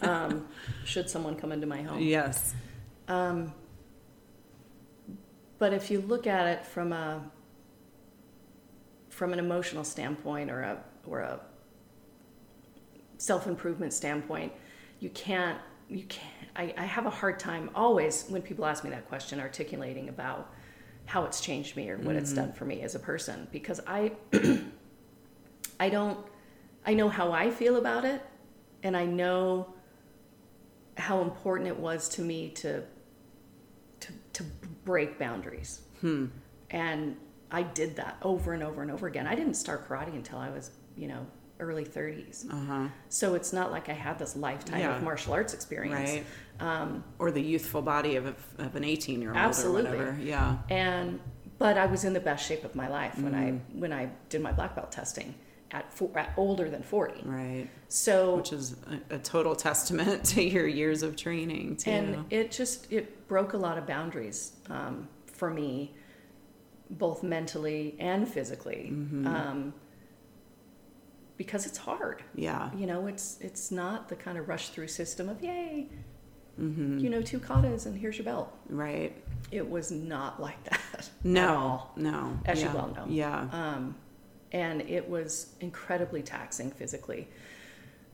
[0.00, 0.46] um,
[0.86, 2.00] should someone come into my home.
[2.00, 2.54] Yes.
[3.06, 3.52] Um,
[5.58, 7.22] but if you look at it from a
[9.10, 11.40] from an emotional standpoint or a or a
[13.18, 14.52] self improvement standpoint,
[15.00, 16.32] you can't you can't.
[16.56, 20.52] I, I have a hard time always when people ask me that question articulating about
[21.06, 22.46] how it's changed me or what it's mm-hmm.
[22.46, 24.12] done for me as a person because I
[25.80, 26.18] I don't
[26.84, 28.22] I know how I feel about it
[28.82, 29.74] and I know
[30.96, 32.82] how important it was to me to
[34.88, 36.26] break boundaries Hmm.
[36.70, 37.14] and
[37.50, 39.26] I did that over and over and over again.
[39.26, 41.26] I didn't start karate until I was, you know,
[41.60, 42.46] early 30s.
[42.50, 42.88] Uh-huh.
[43.10, 44.96] So it's not like I had this lifetime Yeah.
[44.96, 46.10] of martial arts experience.
[46.10, 46.24] Right.
[46.60, 49.90] Um, Or the youthful body of, a, of an 18 year old or Absolutely.
[49.98, 50.18] whatever.
[50.22, 50.56] Yeah.
[50.70, 51.20] and
[51.58, 53.80] but I was in the best shape of my life when I Mm-hmm.
[53.80, 55.34] when I did my black belt testing
[55.70, 57.22] at, four, at older than 40.
[57.24, 57.68] Right.
[57.88, 58.76] So Which is
[59.10, 61.90] a, a total testament to your years of training, too.
[61.90, 65.94] and it just it broke a lot of boundaries um, for me
[66.90, 69.26] both mentally and physically Mm-hmm.
[69.26, 69.74] um,
[71.36, 72.70] because it's hard yeah.
[72.74, 75.86] you know it's it's not the kind of rush through system of yay
[76.58, 76.98] Mm-hmm.
[76.98, 79.14] you know two katas and here's your belt Right.
[79.52, 81.88] it was not like that at No.
[81.94, 82.36] No.
[82.46, 83.04] As you well know.
[83.08, 83.46] Yeah.
[83.52, 83.94] um,
[84.52, 87.28] and it was incredibly taxing physically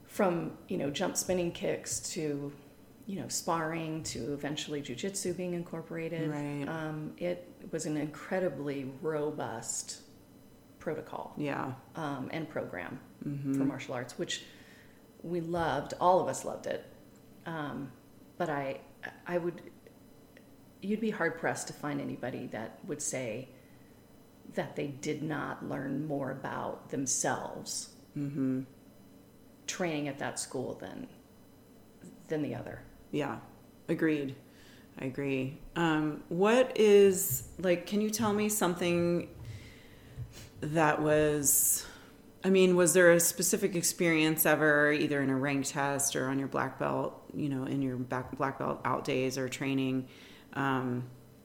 [0.06, 2.52] from you know jump spinning kicks to
[3.06, 6.64] you know sparring to eventually jujitsu being incorporated Right.
[6.68, 10.00] um, it was an incredibly robust
[10.78, 11.72] protocol yeah.
[11.96, 13.54] um, and program Mm-hmm.
[13.54, 14.42] for martial arts which
[15.22, 16.84] we loved all of us loved it
[17.46, 17.90] um,
[18.36, 18.78] but i
[19.26, 19.62] i would
[20.82, 23.48] you'd be hard pressed to find anybody that would say
[24.54, 28.60] that they did not learn more about themselves Mm-hmm.
[29.66, 31.08] training at that school than
[32.28, 32.80] than the other.
[33.10, 33.38] Yeah,
[33.88, 34.36] agreed.
[35.00, 35.58] I agree.
[35.74, 37.86] Um, what is like?
[37.86, 39.28] Can you tell me something
[40.60, 41.84] that was?
[42.44, 46.38] I mean, was there a specific experience ever, either in a rank test or on
[46.38, 50.06] your black belt, you know, in your back black belt out days or training,
[50.52, 51.04] um,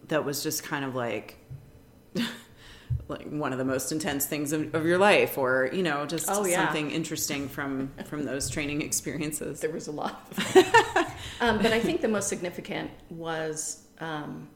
[0.10, 1.38] that was just kind of like,
[3.10, 6.28] like one of the most intense things of, of your life, or you know, just
[6.30, 6.66] Oh, yeah.
[6.66, 9.60] something interesting from from those training experiences.
[9.60, 10.28] There was a lot.
[10.38, 10.56] Of
[11.42, 14.48] um, but I think the most significant was um,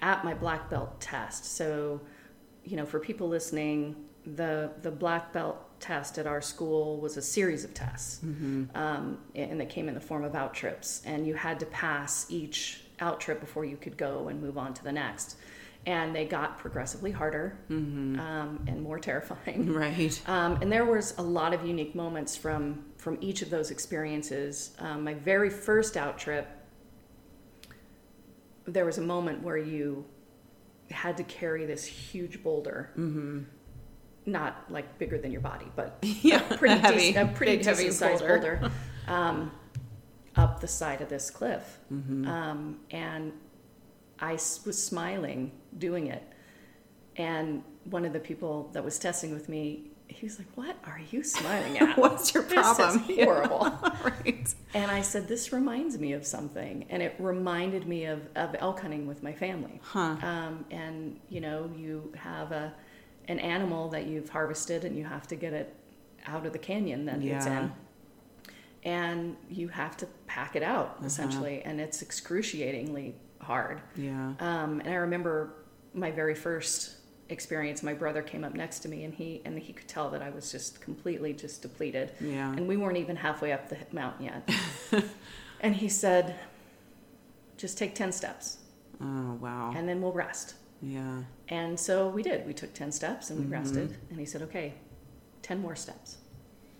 [0.00, 1.56] at my black belt test.
[1.56, 2.00] So,
[2.64, 3.96] you know, for people listening,
[4.26, 8.20] the the black belt test at our school was a series of tests,
[8.74, 12.26] um, and they came in the form of out trips, and you had to pass
[12.30, 15.36] each out trip before you could go and move on to the next.
[15.84, 19.72] And they got progressively harder um, and more terrifying.
[19.74, 20.22] Right.
[20.28, 24.76] Um, and there was a lot of unique moments from from each of those experiences.
[24.78, 26.46] Um, my very first out trip,
[28.66, 30.04] there was a moment where you
[30.90, 33.40] had to carry this huge boulder, mm-hmm.
[34.26, 37.64] not like bigger than your body, but Yeah, a pretty heavy, dec- a pretty big,
[37.66, 38.56] heavy decent sized boulder.
[38.60, 38.74] boulder,
[39.08, 39.50] um,
[40.36, 42.26] up the side of this cliff, Mm-hmm.
[42.28, 43.32] um, and
[44.22, 46.22] I was smiling doing it.
[47.16, 51.00] And one of the people that was testing with me, he was like, "What are
[51.10, 51.98] you smiling at?
[52.02, 53.04] What's your This problem?
[53.10, 53.64] is horrible."
[54.04, 54.54] right.
[54.74, 56.86] And I said, This reminds me of something.
[56.88, 59.80] And it reminded me of, of elk hunting with my family.
[59.82, 60.16] Huh.
[60.22, 62.72] Um, and, you know, you have a,
[63.28, 65.74] an animal that you've harvested and you have to get it
[66.26, 67.72] out of the canyon that it's in.
[68.84, 71.06] And you have to pack it out, Uh-huh.
[71.06, 71.62] essentially.
[71.62, 73.80] And it's excruciatingly hard.
[73.96, 74.32] Yeah.
[74.40, 75.54] Um, and I remember
[75.94, 76.96] my very first
[77.28, 77.82] experience.
[77.82, 80.30] My brother came up next to me, and he and he could tell that I
[80.30, 82.12] was just completely just depleted.
[82.20, 82.52] Yeah.
[82.52, 84.50] And we weren't even halfway up the mountain yet.
[85.60, 86.36] and he said,
[87.56, 88.58] "Just take ten steps,
[89.00, 89.72] Oh wow.
[89.76, 91.22] and then we'll rest." Yeah.
[91.48, 92.46] And so we did.
[92.46, 93.52] We took ten steps, and we Mm-hmm.
[93.54, 93.96] rested.
[94.10, 94.74] And he said, "Okay,
[95.42, 96.18] ten more steps."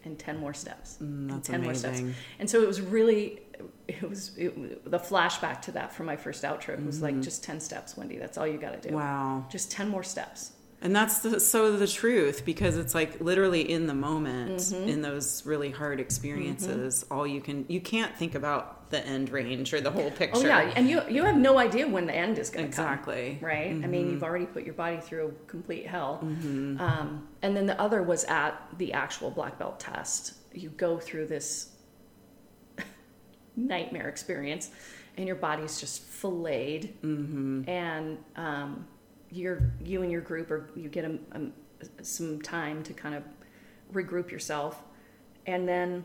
[0.04, 2.02] And ten more steps, Mm, and that's ten more steps,
[2.40, 3.41] and so it was really,
[3.88, 7.42] it was it, the flashback to that from my first out trip was like just
[7.44, 8.18] ten steps, Wendy.
[8.18, 8.88] That's all you got to do.
[8.94, 8.96] Mm-hmm.
[8.98, 9.46] Wow.
[9.50, 10.52] Just 10 more steps.
[10.84, 14.88] And that's the, so the truth because it's like literally in the moment Mm-hmm.
[14.88, 19.72] in those really hard experiences all you can you can't think about the end range
[19.72, 20.40] or the whole picture.
[20.42, 20.72] Oh, yeah.
[20.76, 23.38] And you, you have no idea when the end is going to come Exactly.
[23.40, 23.48] come.
[23.48, 23.70] Right?
[23.70, 24.10] I mean, Mm-hmm.
[24.12, 26.18] you've already put your body through complete hell.
[26.22, 30.34] Um, and then the other was at the actual black belt test.
[30.52, 31.70] You go through this
[33.56, 34.70] nightmare experience,
[35.16, 37.00] and your body's just filleted.
[37.02, 37.68] Mm-hmm.
[37.68, 38.86] And um,
[39.30, 43.22] you're, you and your group, or you get a, a, some time to kind of
[43.92, 44.82] regroup yourself.
[45.46, 46.04] And then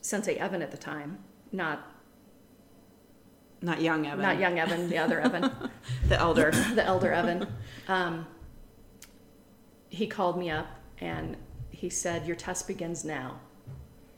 [0.00, 1.18] Sensei Evan at the time,
[1.52, 1.88] not
[3.60, 4.20] Not young Evan.
[4.20, 5.50] not young Evan, the other Evan,
[6.08, 6.50] The elder.
[6.74, 7.46] the elder Evan.
[7.88, 8.26] Um,
[9.88, 10.66] he called me up
[10.98, 11.36] and
[11.70, 13.38] he said, "Your test begins now."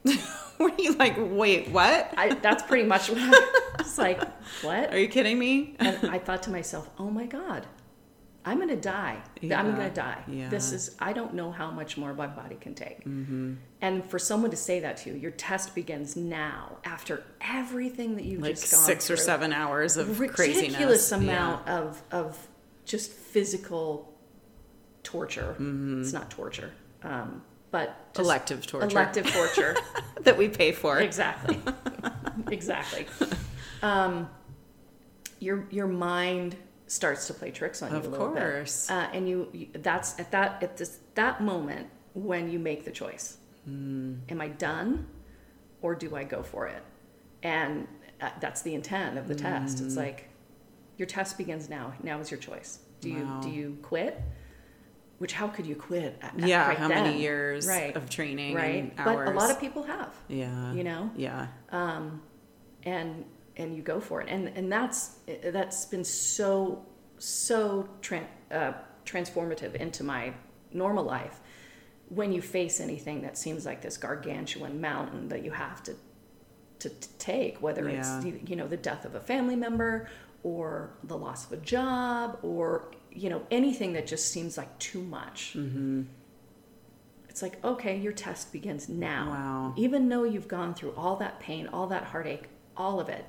[0.59, 2.15] Were you like, wait, what?
[2.17, 4.23] I, that's pretty much what I was like.
[4.63, 4.93] What?
[4.93, 5.75] Are you kidding me?
[5.79, 7.67] And I thought to myself, "Oh my God,
[8.45, 9.19] I'm going to die.
[9.43, 10.23] I'm going to die.
[10.29, 10.49] yeah.
[10.49, 10.95] This is.
[11.01, 13.55] I don't know how much more my body can take." Mm-hmm.
[13.81, 18.25] And for someone to say that to you, your test begins now after everything that
[18.25, 22.47] you've Like just gone six or seven hours of ridiculous amount of of
[22.85, 24.15] just physical
[25.03, 25.57] torture.
[26.01, 27.43] It's not torture, um,
[27.75, 28.87] but Elective torture.
[28.87, 29.75] Elective torture.
[30.21, 31.01] that we pay for.
[31.01, 31.59] exactly.
[32.53, 33.05] exactly.
[33.83, 34.31] Um,
[35.41, 36.55] your your mind
[36.87, 38.87] starts to play tricks on Of you a little course.
[38.87, 42.85] bit, uh, and you, you that's at that at this that moment when you make
[42.85, 43.39] the choice.
[43.65, 44.19] Hmm.
[44.29, 45.09] Am I done,
[45.83, 46.83] or do I go for it?
[47.43, 47.89] And
[48.21, 49.81] uh, that's the intent of the test.
[49.81, 49.87] Hmm.
[49.87, 50.29] It's like
[50.97, 51.93] your test begins now.
[52.05, 52.79] Now is your choice.
[53.01, 54.23] Do you do you quit?
[55.19, 56.19] Which how could you quit?
[56.23, 57.05] at- Yeah, right how then?
[57.05, 57.97] many years right.
[57.97, 58.83] of training right?
[58.85, 60.73] and But a lot of people have yeah.
[60.73, 61.47] you know Yeah.
[61.71, 62.21] um,
[62.85, 63.25] and
[63.57, 66.85] and you go for it and and that's that's been so
[67.19, 68.73] so tran- uh,
[69.07, 70.33] transformative into my
[70.73, 71.41] normal life
[72.09, 75.95] when you face anything that seems like this gargantuan mountain that you have to
[76.81, 78.19] to, to take whether Yeah.
[78.21, 80.09] it's you know the death of a family member
[80.43, 85.01] or the loss of a job or you know anything that just seems like too
[85.03, 86.03] much Mm-hmm.
[87.29, 89.73] it's like okay your test begins now Wow.
[89.77, 93.25] even though you've gone through all that pain all that heartache all of it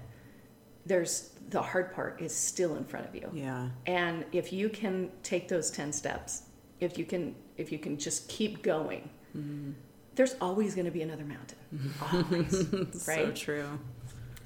[0.86, 3.70] there's the hard part is still in front of you Yeah.
[3.86, 6.44] and if you can take those 10 steps
[6.80, 9.72] if you can if you can just keep going Mm-hmm.
[10.16, 12.66] there's always going to be another mountain always
[13.04, 13.68] So right true.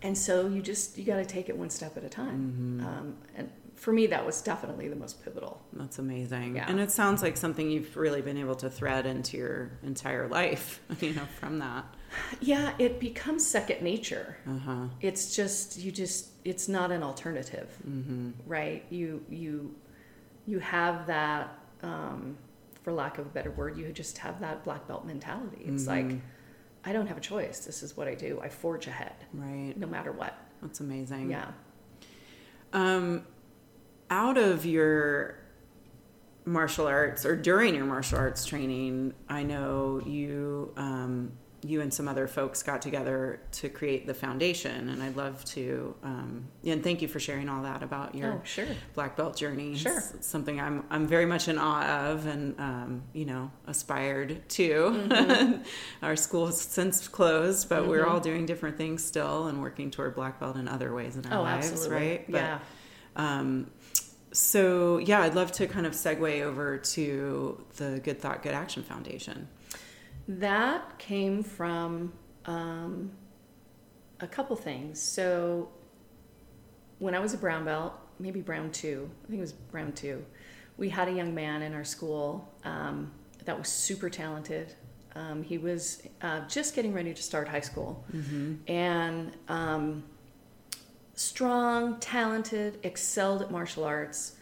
[0.02, 2.86] and so you just you got to take it one step at a time Mm-hmm.
[2.88, 6.58] um, and for me that was definitely the most pivotal That's amazing.
[6.58, 6.66] Yeah.
[6.70, 10.82] And it sounds like something you've really been able to thread into your entire life,
[11.00, 11.86] you know, from that.
[12.42, 14.86] yeah it becomes second nature Uh-huh.
[15.00, 18.32] it's just you just it's not an alternative Mm-hmm.
[18.46, 19.74] right you you
[20.46, 21.44] you have that
[21.84, 22.36] um,
[22.84, 26.06] for lack of a better word you just have that black belt mentality it's like
[26.08, 26.20] Mhm.
[26.84, 29.74] i don't have a choice this is what i do i forge ahead Right.
[29.78, 31.30] no matter what That's amazing.
[31.32, 31.52] yeah
[32.74, 33.26] Um,
[34.10, 35.36] out of your
[36.46, 42.08] martial arts or during your martial arts training, I know you um, you and some
[42.08, 45.94] other folks got together to create the foundation, and I'd love to.
[46.04, 49.76] Um, and thank you for sharing all that about your oh sure black belt journey.
[49.76, 49.98] Sure.
[49.98, 54.70] It's something I'm I'm very much in awe of, and um, you know aspired to.
[55.10, 55.62] Mm-hmm.
[56.06, 58.10] Our school has since closed, but we're Mhm.
[58.10, 61.40] all doing different things still, and working toward black belt in other ways in our
[61.40, 62.32] oh lives, absolutely right?
[62.32, 62.60] But, yeah
[63.16, 63.70] um,
[64.32, 68.84] so yeah, I'd love to kind of segue over to the Good Thought, Good Action
[68.84, 69.48] Foundation.
[70.28, 72.14] that came from
[72.46, 73.12] um,
[74.20, 75.70] a couple things so
[77.00, 80.24] when i was a brown belt maybe brown two i think it was brown two
[80.78, 83.12] we had a young man in our school um,
[83.46, 84.74] that was super talented
[85.16, 88.56] um, he was uh, just getting ready to start high school Mm-hmm.
[88.68, 90.04] and um,
[91.20, 94.38] strong, talented, excelled at martial arts.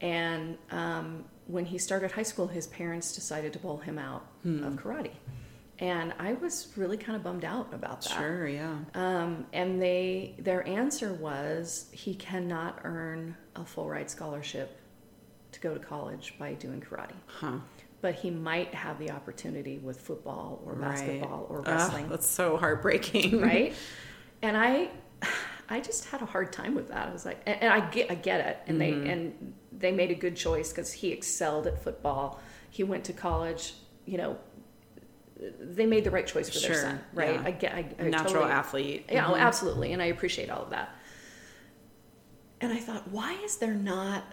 [0.00, 4.64] And um, when he started high school, his parents decided to pull him out Hmm.
[4.64, 5.12] of karate.
[5.78, 8.12] And I was really kind of bummed out about that.
[8.18, 8.76] Sure, yeah.
[8.94, 14.78] Um, and they their answer was he cannot earn a full ride scholarship
[15.52, 17.58] to go to college by doing karate, Huh.
[18.00, 20.90] but he might have the opportunity with football or Right.
[20.90, 23.40] basketball or Ugh, wrestling that's so heartbreaking.
[23.40, 23.74] right?
[24.42, 24.90] And I,
[25.68, 27.08] I just had a hard time with that.
[27.08, 29.04] I was like, and, and I get, I get it, and Mm-hmm.
[29.04, 32.40] they and they made a good choice because he excelled at football.
[32.70, 33.74] He went to college.
[34.06, 34.38] You know,
[35.60, 37.34] they made the right choice for their son, right?
[37.34, 37.42] yeah.
[37.44, 39.04] I get, I, I Natural totally, athlete.
[39.12, 39.40] yeah, oh, Mhm.
[39.40, 40.94] absolutely, and I appreciate all of that.
[42.60, 44.24] And I thought, why is there not,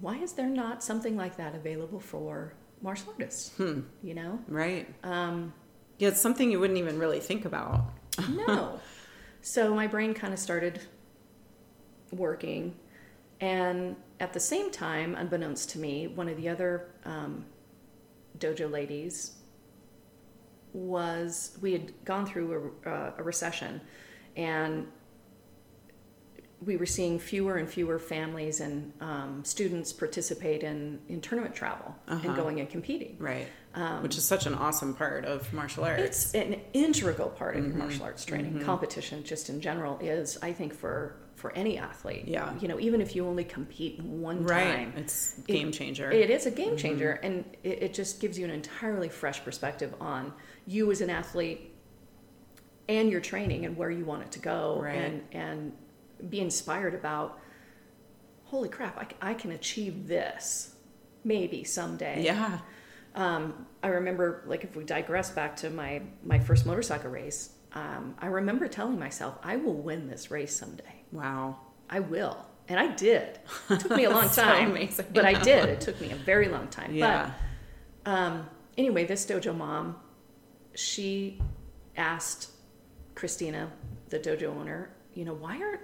[0.00, 3.56] why is there not something like that available for martial artists?
[3.56, 3.80] Hmm.
[4.02, 4.86] You know, Right.
[5.04, 5.54] um,
[5.98, 7.84] Yeah, it's something you wouldn't even really think about.
[8.28, 8.80] no.
[9.40, 10.80] So my brain kind of started
[12.12, 12.74] working.
[13.40, 17.44] And at the same time, unbeknownst to me, one of the other um,
[18.38, 19.32] dojo ladies
[20.72, 23.80] was, we had gone through a, uh, a recession
[24.36, 24.86] and
[26.64, 31.94] we were seeing fewer and fewer families and um, students participate in, in tournament travel
[32.08, 32.20] Uh-huh.
[32.26, 33.16] and going and competing.
[33.18, 33.46] Right.
[33.76, 36.00] Um, Which is such an awesome part of martial arts.
[36.02, 37.68] it's an integral part of Mhm.
[37.68, 38.60] your martial arts training.
[38.60, 42.24] Competition, just in general, is I think for for any athlete.
[42.26, 42.54] Yeah.
[42.58, 44.76] You know, even if you only compete one right.
[44.76, 46.10] time, It's game changer.
[46.10, 49.94] it is a game changer, and it, it just gives you an entirely fresh perspective
[50.00, 50.32] on
[50.66, 51.74] you as an athlete
[52.88, 54.94] and your training and where you want it to go, Right.
[54.96, 55.72] and and
[56.30, 57.38] be inspired about.
[58.44, 58.96] Holy crap!
[58.96, 60.74] I, I can achieve this,
[61.24, 62.22] maybe someday.
[62.24, 62.60] yeah.
[63.14, 68.14] Um, I remember, like, if we digress back to my my first motorcycle race, um,
[68.18, 71.02] I remember telling myself, "I will win this race someday.
[71.12, 71.58] Wow.
[71.90, 73.38] I will." and I did.
[73.70, 75.06] It took me a long So time, amazing.
[75.14, 75.68] but I did.
[75.68, 76.92] It took me a very long time.
[76.92, 77.30] Yeah.
[78.02, 79.94] But um, anyway, this dojo mom,
[80.74, 81.40] she
[81.96, 82.50] asked
[83.14, 83.70] Christina,
[84.08, 85.80] the dojo owner, you know, why aren't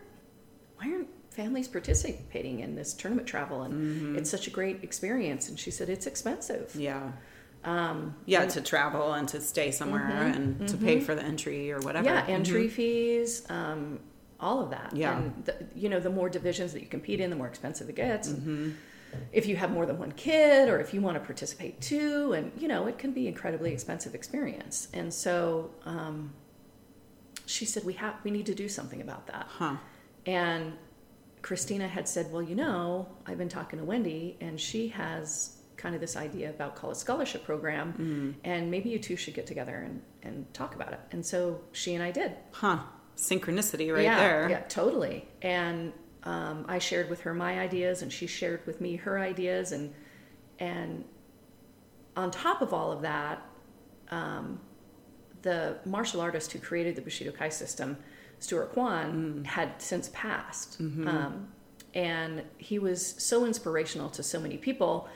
[0.76, 3.62] why aren't families participating in this tournament travel?
[3.62, 4.18] And Mm-hmm.
[4.18, 5.48] it's such a great experience.
[5.48, 6.74] And she said it's expensive.
[6.74, 7.12] Yeah.
[7.64, 11.78] Um, Yeah, to travel and to stay somewhere and to pay for the entry or
[11.80, 12.08] whatever.
[12.08, 12.28] Mm-hmm.
[12.28, 14.00] Yeah, entry fees, um,
[14.40, 14.90] all of that.
[14.94, 15.16] Yeah.
[15.16, 17.96] And the, you know, the more divisions that you compete in, the more expensive it
[17.96, 18.28] gets.
[18.28, 18.70] And Mm-hmm.
[19.30, 22.50] If you have more than one kid, or if you want to participate too, and
[22.58, 24.88] you know, it can be incredibly expensive experience.
[24.94, 26.32] And so, um,
[27.44, 29.76] she said, "We have, we need to do something about that." Huh.
[30.24, 30.72] And
[31.42, 35.94] Christina had said, Well, you know, I've been talking to Wendy, and she has kind
[35.94, 40.02] of this idea about college scholarship program, and maybe you two should get together and,
[40.22, 41.00] and talk about it.
[41.10, 42.32] And so she and I did.
[42.52, 42.78] Huh.
[43.16, 44.50] Synchronicity right yeah, there.
[44.50, 45.28] Yeah, totally.
[45.42, 45.92] And
[46.24, 49.92] um, I shared with her my ideas, and she shared with me her ideas, and
[50.58, 51.04] and
[52.16, 53.42] on top of all of that,
[54.10, 54.60] um,
[55.42, 57.96] the martial artist who created the Bushido Kai system,
[58.38, 60.80] Stuart Kwan, had since passed.
[60.80, 61.48] Um,
[61.94, 65.08] and he was so inspirational to so many people,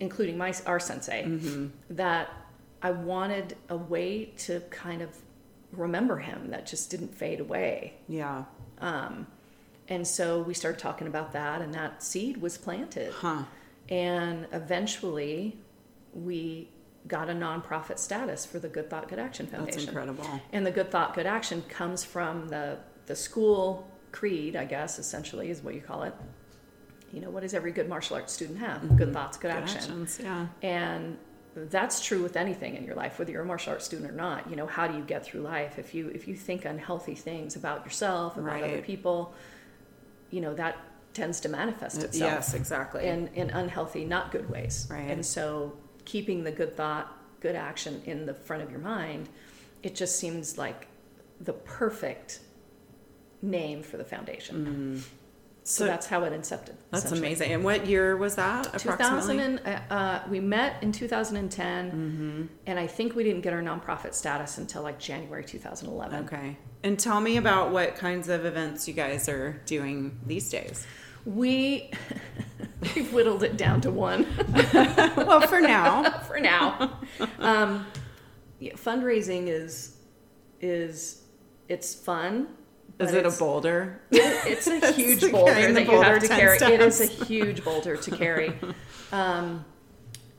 [0.00, 1.26] including my our sensei,
[1.90, 2.30] that
[2.82, 5.10] I wanted a way to kind of
[5.72, 7.94] remember him that just didn't fade away.
[8.08, 8.44] Yeah.
[8.78, 9.26] Um,
[9.88, 13.12] and so we started talking about that, and that seed was planted.
[13.12, 13.44] Huh.
[13.88, 15.58] And eventually,
[16.14, 16.68] we
[17.06, 19.80] got a nonprofit status for the Good Thought Good Action Foundation.
[19.80, 20.40] That's incredible.
[20.52, 25.50] And the Good Thought Good Action comes from the the school creed, I guess, essentially
[25.50, 26.14] is what you call it.
[27.14, 28.80] You know, what does every good martial arts student have?
[28.80, 29.12] Good mm-hmm.
[29.12, 29.78] thoughts, good, Good action.
[29.78, 30.20] actions.
[30.22, 30.46] Yeah.
[30.62, 31.16] And
[31.54, 34.50] that's true with anything in your life, whether you're a martial arts student or not.
[34.50, 35.78] You know, how do you get through life?
[35.78, 39.32] If you if you think unhealthy things about yourself, about other people,
[40.30, 40.76] you know, that
[41.12, 43.06] tends to manifest itself Yes, exactly.
[43.06, 44.88] in, in unhealthy, not good ways.
[44.90, 45.08] Right.
[45.08, 49.28] And so keeping the good thought, good action in the front of your mind,
[49.84, 50.88] it just seems like
[51.40, 52.40] the perfect
[53.42, 54.56] name for the foundation.
[54.56, 55.23] Mm-hmm.
[55.66, 56.74] So, So- that's how it incepted.
[56.90, 57.50] That's amazing.
[57.52, 58.64] And what year was that?
[58.78, 59.42] 2000 Approximately.
[59.42, 59.60] and,
[59.90, 64.58] uh, uh, we met in 2010 and i think we didn't get our nonprofit status
[64.58, 66.56] until like january 2011 Okay.
[66.82, 70.86] And tell me about what kinds of events you guys are doing these days.
[71.24, 71.90] we
[72.94, 74.26] we've whittled it down to one
[75.16, 76.18] well, for now.
[76.28, 76.98] for now
[77.38, 77.86] um,
[78.60, 79.96] yeah, fundraising is
[80.60, 81.22] is
[81.68, 82.48] it's fun
[82.98, 84.00] Is it a boulder?
[84.10, 86.58] it's a huge boulder that you have to 10 carry.
[86.74, 88.52] It is a huge boulder to carry.
[89.12, 89.64] Um,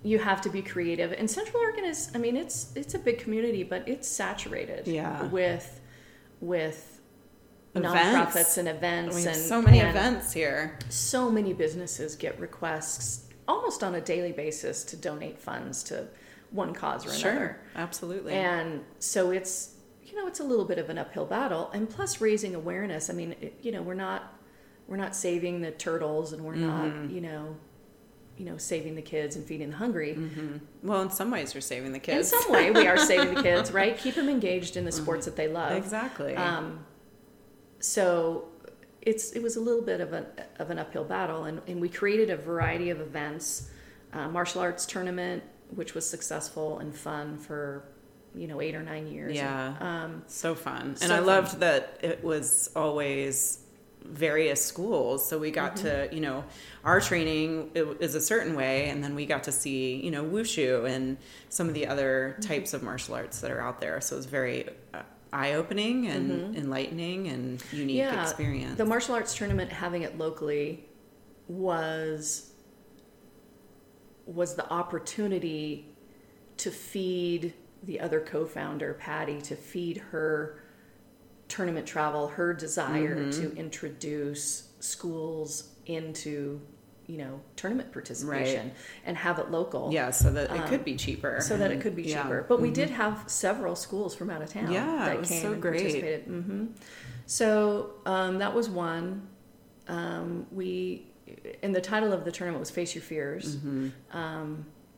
[0.04, 1.14] you have to be creative.
[1.14, 5.24] And Central Oregon is, I mean, it's it's a big community, but it's saturated Yeah.
[5.28, 5.80] with
[6.42, 7.00] with
[7.74, 7.96] Events.
[8.36, 10.78] nonprofits and events and so many and events here.
[10.90, 16.08] So many businesses get requests almost on a daily basis to donate funds to
[16.52, 17.22] one cause or another.
[17.22, 17.60] Sure.
[17.76, 18.34] Absolutely.
[18.34, 19.75] And so it's
[20.16, 23.10] you know it's a little bit of an uphill battle, and plus raising awareness.
[23.10, 24.34] I mean, it, you know, we're not
[24.88, 27.02] we're not saving the turtles, and we're Mm-hmm.
[27.04, 27.56] not you know
[28.38, 30.18] you know saving the kids and feeding the hungry.
[30.84, 32.32] well, in some ways, we're saving the kids.
[32.32, 33.98] In some way, we are saving the kids, right?
[33.98, 35.74] Keep them engaged in the sports that they love.
[35.74, 36.36] exactly.
[36.36, 36.86] Um,
[37.80, 38.46] so
[39.02, 40.26] it's it was a little bit of an
[40.60, 43.70] of an uphill battle, and, and we created a variety of events,
[44.14, 47.84] uh, martial arts tournament, which was successful and fun for
[48.36, 49.36] you know eight or nine years.
[49.36, 49.76] Yeah.
[49.80, 50.82] Um, so fun.
[50.82, 51.26] And so I fun.
[51.26, 53.60] loved that it was always
[54.04, 55.28] various schools.
[55.28, 56.10] So we got Mm-hmm.
[56.10, 56.44] to, you know,
[56.84, 58.90] our training is a certain way.
[58.90, 61.18] And then we got to see, you know, wushu and
[61.50, 62.48] some of the other Mm-hmm.
[62.48, 64.00] types of martial arts that are out there.
[64.02, 65.02] So it was very uh,
[65.34, 68.14] eye opening and enlightening and unique Mm-hmm.
[68.16, 68.78] yeah, experience.
[68.78, 70.86] the martial arts tournament having it locally
[71.48, 72.52] was
[74.28, 75.88] was the opportunity
[76.58, 77.54] to feed
[77.84, 80.62] the other co-founder Patty to feed her
[81.48, 83.42] tournament travel her desire Mm-hmm.
[83.42, 86.60] to introduce schools into
[87.08, 88.72] you know tournament participation
[89.06, 91.36] and have it local yeah, so that it could be cheaper.
[91.36, 92.18] Um, so that it could be yeah.
[92.18, 92.24] Mm-hmm.
[92.30, 92.46] cheaper.
[92.50, 95.62] But we did have several schools from out of town Yeah, that came so and
[95.62, 95.82] great.
[95.82, 96.24] participated.
[96.26, 96.66] hmm
[97.28, 99.28] So um, that was one.
[99.88, 101.06] Um, we
[101.62, 103.58] and the title of the tournament was Face Your Fears.
[103.58, 104.18] Mm-hmm.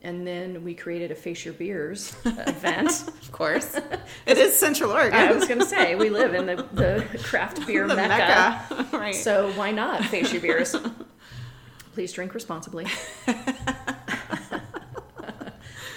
[0.08, 3.06] And then we created a Face Your Beers event.
[3.08, 3.76] Of course.
[4.26, 5.12] it is Central Oregon.
[5.20, 8.74] I was going to say we live in the, the craft beer the mecca.
[8.74, 8.88] Mecca.
[8.96, 9.14] right.
[9.14, 10.74] So why not Face Your Beers?
[11.92, 12.86] Please drink responsibly.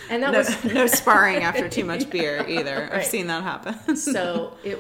[0.10, 2.94] and that no, was no sparring after too much beer either.
[2.94, 3.96] I've seen that happen.
[3.96, 4.78] so it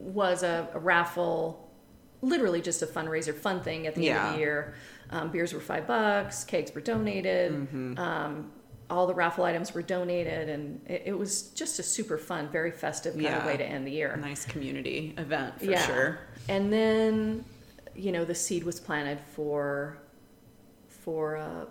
[0.00, 1.60] was a, a raffle
[2.22, 4.74] literally just a fundraiser, fun thing at the end of the year.
[5.10, 7.98] Um, beers were five bucks, cakes were donated, Mm-hmm.
[7.98, 8.50] um,
[8.94, 12.70] all the raffle items were donated, and it, it was just a super fun, very
[12.70, 14.16] festive kind of way to end the year.
[14.16, 15.84] Nice community event for Yeah.
[15.86, 16.18] sure.
[16.48, 17.44] And then,
[17.96, 19.98] you know, the seed was planted for
[20.88, 21.64] for uh,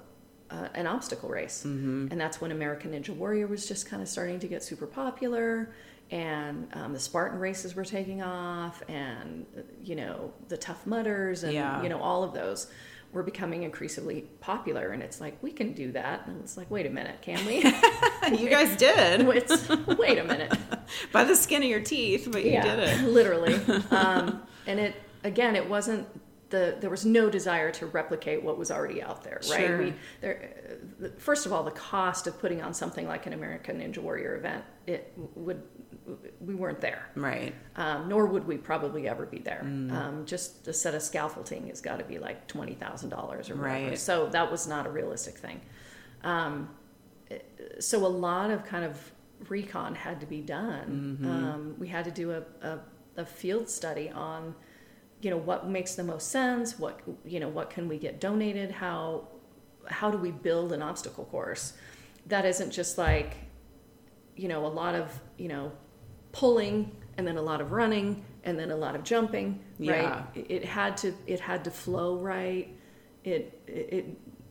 [0.52, 2.10] uh, an obstacle race, Mm-hmm.
[2.12, 5.74] and that's when American Ninja Warrior was just kind of starting to get super popular,
[6.12, 11.44] and um, the Spartan races were taking off, and uh, you know the Tough Mudders,
[11.44, 11.82] and Yeah.
[11.82, 12.68] you know all of those
[13.14, 16.86] were becoming increasingly popular, and it's like we can do that, and it's like wait
[16.86, 17.58] a minute, can we?
[18.38, 20.54] you guys did it's, wait a minute.
[21.12, 23.02] by the skin of your teeth, but you did it.
[23.04, 23.60] literally.
[23.92, 26.08] Um, and it again, it wasn't
[26.54, 29.68] the there was no desire to replicate what was already out there, right?
[29.68, 29.78] Sure.
[29.80, 30.38] We there.
[31.18, 34.64] First of all, the cost of putting on something like an American Ninja Warrior event,
[34.88, 35.62] it would
[36.40, 37.56] we weren't there, Right.
[37.78, 39.64] um, nor would we probably ever be there.
[39.64, 39.92] Mm.
[39.92, 43.56] Um, just a set of scaffolding has got to be like twenty thousand dollars or
[43.56, 43.90] whatever.
[43.90, 44.00] Right.
[44.00, 45.60] So that was not a realistic thing.
[46.24, 46.70] Um,
[47.80, 49.12] so a lot of kind of
[49.50, 51.18] recon had to be done.
[51.20, 51.28] Mm-hmm.
[51.28, 52.80] Um, we had to do a, a,
[53.18, 54.56] a field study on,
[55.24, 56.78] you know, what makes the most sense.
[56.78, 58.70] What you know, what can we get donated?
[58.72, 59.28] How
[59.88, 61.74] how do we build an obstacle course
[62.28, 63.36] that isn't just like,
[64.36, 65.08] you know, a lot of
[65.38, 65.72] you know,
[66.32, 69.60] pulling and then a lot of running and then a lot of jumping.
[69.80, 69.92] Yeah.
[70.10, 70.26] Right.
[70.36, 72.68] It, it had to it had to flow right.
[73.24, 74.06] It it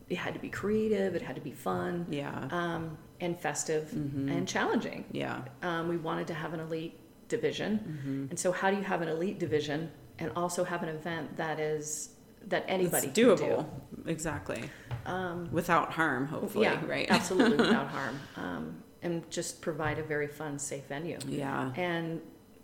[0.09, 1.15] it had to be creative.
[1.15, 2.49] It had to be fun Yeah.
[2.51, 4.29] um, and festive Mm-hmm.
[4.31, 5.05] and challenging.
[5.13, 5.43] yeah.
[5.63, 6.99] Um, we wanted to have an elite
[7.29, 8.27] division, Mm-hmm.
[8.31, 9.91] and so how do you have an elite division
[10.23, 12.11] and also have an event that is
[12.47, 13.67] that anybody It's doable.
[14.05, 14.11] do?
[14.11, 14.63] Exactly.
[15.05, 17.07] Um, Without harm, hopefully, yeah, right?
[17.11, 21.19] absolutely without harm, um, and just provide a very fun, safe venue.
[21.29, 21.73] Yeah.
[21.77, 22.21] And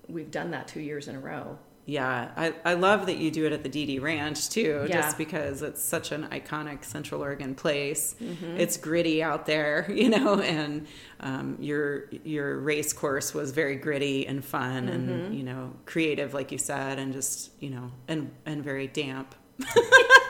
[0.08, 1.58] we've done that two years in a row.
[1.90, 2.28] Yeah.
[2.36, 5.00] I, I love that you do it at the DD Ranch too, Yeah.
[5.00, 8.14] just because it's such an iconic Central Oregon place.
[8.22, 8.58] Mm-hmm.
[8.58, 10.86] It's gritty out there, you know, and
[11.20, 15.10] um, your your race course was very gritty and fun Mm-hmm.
[15.10, 19.34] and you know creative, like you said, and just you know and and very damp.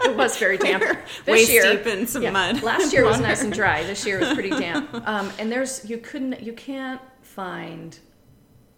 [0.00, 0.84] It was very damp.
[1.26, 2.62] This Waist year, deep in some yeah, mud.
[2.62, 3.82] Last year was nice and dry.
[3.82, 4.94] This year was pretty damp.
[5.06, 7.98] Um, and there's you couldn't you can't find.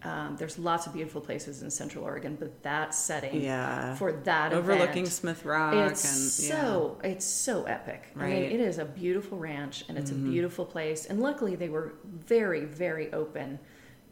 [0.02, 3.94] Um, there's lots of beautiful places in Central Oregon, but that setting Yeah.
[3.96, 6.04] for that Overlooking event, Smith Rock it's
[6.40, 6.60] and yeah.
[6.62, 8.08] so it's so epic.
[8.16, 8.54] I mean, Mm-hmm.
[8.54, 11.04] it is a beautiful ranch and it's a beautiful place.
[11.06, 13.58] And luckily, they were very very open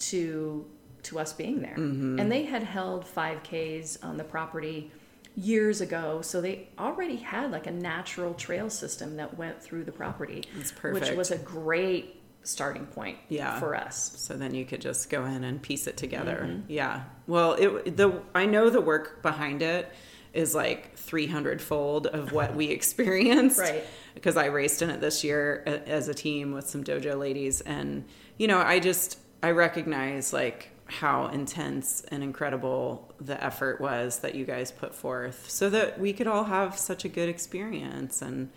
[0.00, 0.66] to
[1.04, 1.76] to us being there.
[1.76, 2.18] Mm-hmm.
[2.18, 4.90] And they had held 5Ks on the property
[5.36, 9.92] years ago, so they already had like a natural trail system that went through the
[9.92, 10.42] property,
[10.82, 12.17] which was a great
[12.48, 13.58] starting point Yeah.
[13.60, 14.12] for us.
[14.16, 16.46] so then you could just go in and piece it together.
[16.48, 16.60] Mm-hmm.
[16.70, 17.02] Yeah.
[17.26, 19.92] Well, it the I know the work behind it
[20.34, 23.58] is like 300 fold of what we experienced.
[23.58, 23.84] Right.
[24.14, 28.04] Because I raced in it this year as a team with some dojo ladies and
[28.36, 34.34] you know, I just I recognize like how intense and incredible the effort was that
[34.34, 38.50] you guys put forth so that we could all have such a good experience and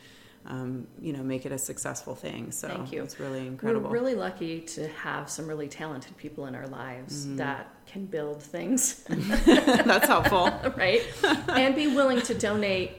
[0.48, 3.04] um, you know make it a successful thing so Thank you.
[3.04, 7.26] it's really incredible We're really lucky to have some really talented people in our lives
[7.26, 7.36] Mm-hmm.
[7.38, 10.46] that can build things, that's helpful
[10.78, 11.02] right?
[11.50, 12.92] and be willing to donate.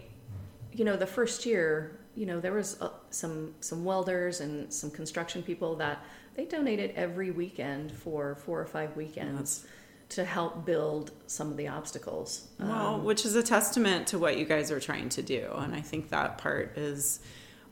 [0.72, 4.90] You know, the first year, you know, there was uh, some some welders and some
[4.90, 9.66] construction people that they donated every weekend for four or five weekends
[10.14, 12.48] to help build some of the obstacles.
[12.58, 15.50] Well, Um, which is a testament to what you guys are trying to do.
[15.56, 17.20] And I think that part is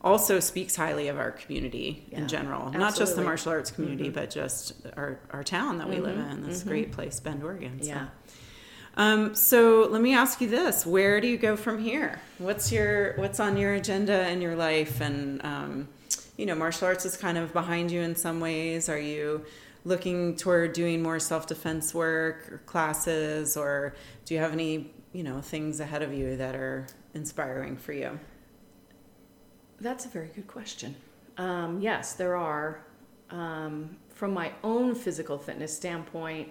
[0.03, 2.71] also speaks highly of our community Yeah, in general.
[2.71, 3.21] Not just the.
[3.21, 3.25] Mm-hmm.
[3.27, 6.41] martial arts community, but just our, our town that we live in.
[6.41, 7.81] This great place, Bend, Oregon.
[7.81, 7.87] So.
[7.89, 8.07] yeah.
[8.97, 12.19] Um, so let me ask you this: Where do you go from here?
[12.39, 14.99] What's your what's on your agenda in your life?
[14.99, 15.87] And um,
[16.35, 18.89] you know, martial arts is kind of behind you in some ways.
[18.89, 19.45] Are you
[19.83, 25.23] looking toward doing more self defense work or classes, or do you have any you
[25.23, 28.19] know things ahead of you that are inspiring for you?
[29.79, 30.95] That's a very good question.
[31.37, 32.85] Um, yes, there are.
[33.29, 36.49] Um, from my own physical fitness standpoint,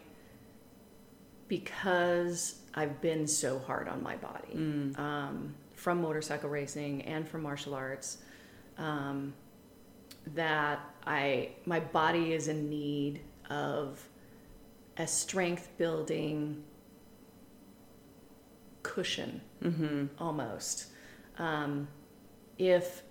[1.46, 4.54] because I've been so hard on my body
[4.96, 8.18] um, from motorcycle racing and from martial arts,
[8.78, 9.34] um,
[10.34, 14.06] that I my body is in need of
[14.96, 16.62] a strength building
[18.82, 20.06] cushion Mm-hmm.
[20.18, 20.86] almost.
[21.38, 21.88] Um,
[22.58, 23.02] if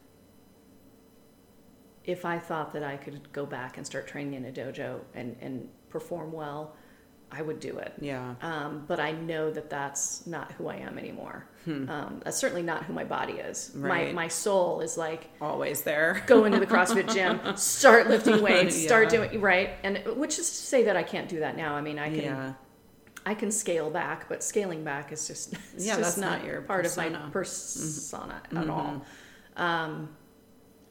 [2.05, 5.35] if I thought that I could go back and start training in a dojo and,
[5.41, 6.75] and perform well,
[7.31, 7.93] I would do it.
[8.01, 8.33] Yeah.
[8.41, 11.47] Um, but I know that that's not who I am anymore.
[11.89, 13.69] Um, that's certainly not who my body is.
[13.69, 13.85] Hmm.
[13.85, 14.07] Right.
[14.07, 16.23] My my soul is like Always there.
[16.27, 19.27] go into the CrossFit gym, start lifting weights, start Yeah.
[19.27, 21.75] doing right, and which is to say that I can't do that now.
[21.75, 22.53] I mean, I can Yeah.
[23.25, 26.45] I can scale back, but scaling back is just it's Yeah, just that's not, not
[26.47, 27.19] your part of persona.
[27.25, 28.69] my persona at Mm-hmm.
[28.71, 29.05] all.
[29.57, 30.09] Um,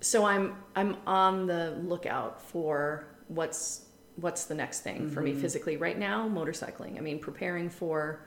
[0.01, 5.37] so I'm I'm on the lookout for what's what's the next thing for Mm-hmm.
[5.37, 6.29] me physically right now.
[6.29, 6.97] Motorcycling.
[6.99, 8.27] I mean, preparing for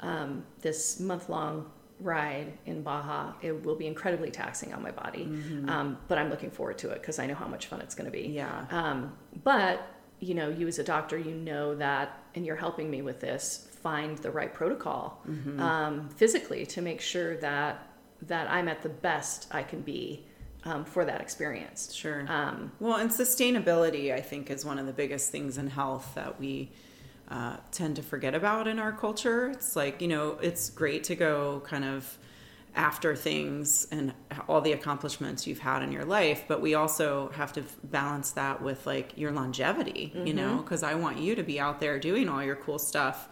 [0.00, 1.70] um, this month long
[2.02, 3.32] ride in Baja.
[3.42, 5.24] It will be incredibly taxing on my body,
[5.68, 8.06] um, but I'm looking forward to it because I know how much fun it's going
[8.06, 8.24] to be.
[8.24, 8.34] Mm-hmm.
[8.34, 8.64] Yeah.
[8.70, 9.86] Um, but
[10.20, 13.68] you know, you as a doctor, you know that, and you're helping me with this.
[13.82, 15.60] Find the right protocol Mm-hmm.
[15.60, 17.88] um, physically to make sure that
[18.22, 20.24] that I'm at the best I can be
[20.64, 21.92] um, for that experience.
[21.92, 22.24] Sure.
[22.28, 26.38] Um, Well, and sustainability, I think, is one of the biggest things in health that
[26.38, 26.70] we
[27.28, 29.48] uh, tend to forget about in our culture.
[29.50, 32.18] It's like, you know, it's great to go kind of
[32.74, 34.14] after things and
[34.48, 38.62] all the accomplishments you've had in your life, but we also have to balance that
[38.62, 42.28] with like your longevity, you know, because I want you to be out there doing
[42.30, 43.28] all your cool stuff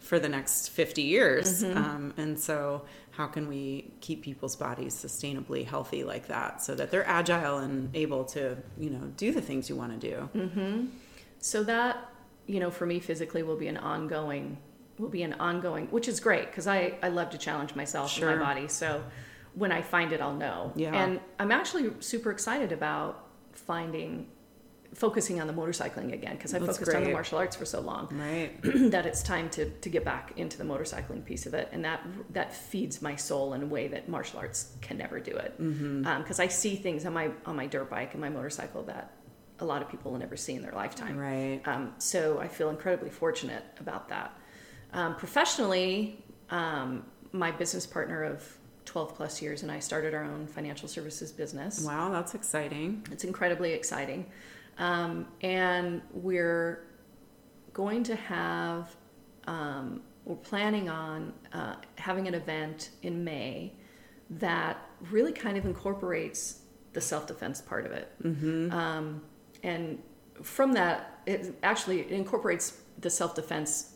[0.00, 1.62] for the next 50 years.
[1.78, 2.82] Um, and so,
[3.12, 7.88] how can we keep people's bodies sustainably healthy like that so that they're agile and
[7.96, 10.28] able to, you know, do the things you want to do?
[11.40, 12.10] so that
[12.46, 14.58] you know, for me physically will be an ongoing
[14.98, 18.30] will be an ongoing, which is great because I I love to challenge myself Sure.
[18.30, 18.68] and my body.
[18.68, 19.02] So
[19.54, 20.72] when I find it, I'll know.
[20.74, 20.94] Yeah.
[20.94, 24.28] And I'm actually super excited about finding
[24.94, 27.80] focusing on the motorcycling again because I That's focused on the martial arts for so
[27.80, 28.08] long.
[28.12, 28.52] Right.
[28.92, 32.06] that it's time to, to get back into the motorcycling piece of it and that
[32.30, 36.06] that feeds my soul in a way that martial arts can never do it mm-hmm.
[36.06, 39.12] um, because I see things on my on my dirt bike and my motorcycle that
[39.60, 41.60] a lot of people will never see in their lifetime Right.
[41.66, 44.36] um, so I feel incredibly fortunate about that
[44.92, 48.42] um, professionally um, my business partner of
[48.84, 53.06] 12 plus years and I started our own financial services business Wow, that's exciting.
[53.10, 54.26] it's incredibly exciting.
[54.76, 56.84] Um, and we're
[57.72, 58.94] going to have,
[59.46, 63.72] um, we're planning on uh, having an event in May
[64.30, 64.78] that
[65.10, 66.60] really kind of incorporates
[66.92, 68.12] the self defense part of it.
[68.72, 69.22] Um,
[69.64, 69.98] and
[70.42, 73.90] from that, it actually incorporates the self defense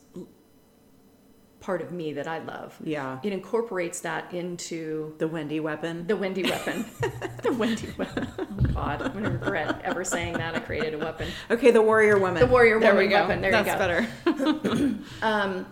[1.61, 2.77] part of me that I love.
[2.83, 3.19] Yeah.
[3.23, 6.07] It incorporates that into The Wendy weapon.
[6.07, 6.85] the Wendy weapon.
[7.43, 8.29] the Wendy weapon.
[8.39, 8.45] Oh
[8.75, 10.55] God, I'm gonna regret ever saying that.
[10.55, 11.29] I created a weapon.
[11.51, 12.41] Okay, the warrior woman.
[12.41, 13.21] The warrior there woman we go.
[13.27, 13.41] weapon.
[13.41, 14.35] There you That's go.
[14.35, 14.99] better.
[15.23, 15.67] Um,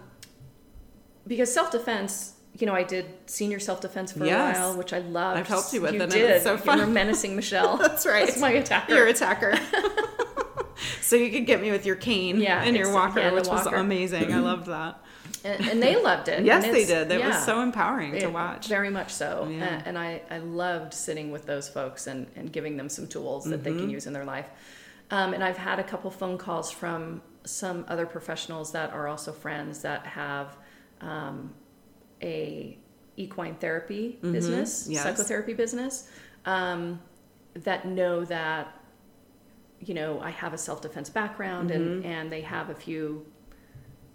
[1.26, 4.57] because self defense, you know, I did senior self defense for Yes.
[4.57, 5.38] a while, which I loved.
[5.38, 6.14] I've helped you with you did.
[6.30, 6.78] it's so You fun.
[6.78, 7.76] were menacing Michelle.
[7.78, 8.26] That's right.
[8.26, 8.94] That's my attacker.
[8.94, 9.59] Your attacker.
[11.00, 13.66] so you could get me with your cane Yeah, and your walker, yeah, which was
[13.66, 14.32] amazing.
[14.32, 15.00] I loved that.
[15.44, 16.44] and, and they loved it.
[16.44, 17.09] Yes, they did.
[17.09, 18.68] That was so empowering to watch.
[18.68, 19.48] Very much so.
[19.50, 19.64] Yeah.
[19.64, 23.44] And, and I, I loved sitting with those folks and, and giving them some tools
[23.44, 23.80] that they Mm-hmm.
[23.80, 24.48] can use in their life.
[25.11, 29.32] Um, and I've had a couple phone calls from some other professionals that are also
[29.32, 30.57] friends that have
[31.00, 31.52] um,
[32.23, 32.79] a
[33.17, 34.93] equine therapy business, Mm-hmm.
[34.93, 35.03] Yes.
[35.03, 36.09] psychotherapy business,
[36.45, 37.01] um,
[37.55, 38.73] that know that
[39.81, 42.07] you know I have a self defense background and Mm-hmm.
[42.07, 43.25] and they have a few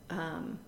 [0.09, 0.59] um,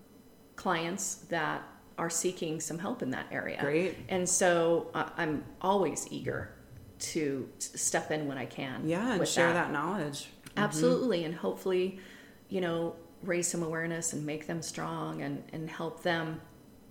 [0.56, 1.62] clients that
[1.98, 3.58] are seeking some help in that area.
[3.60, 3.96] Great.
[4.08, 6.50] And so uh, I'm always eager
[6.98, 8.88] to step in when I can.
[8.88, 10.28] Yeah, and share that, knowledge.
[10.56, 11.24] Absolutely.
[11.24, 12.00] And hopefully,
[12.48, 16.40] you know, raise some awareness and make them strong and, and help them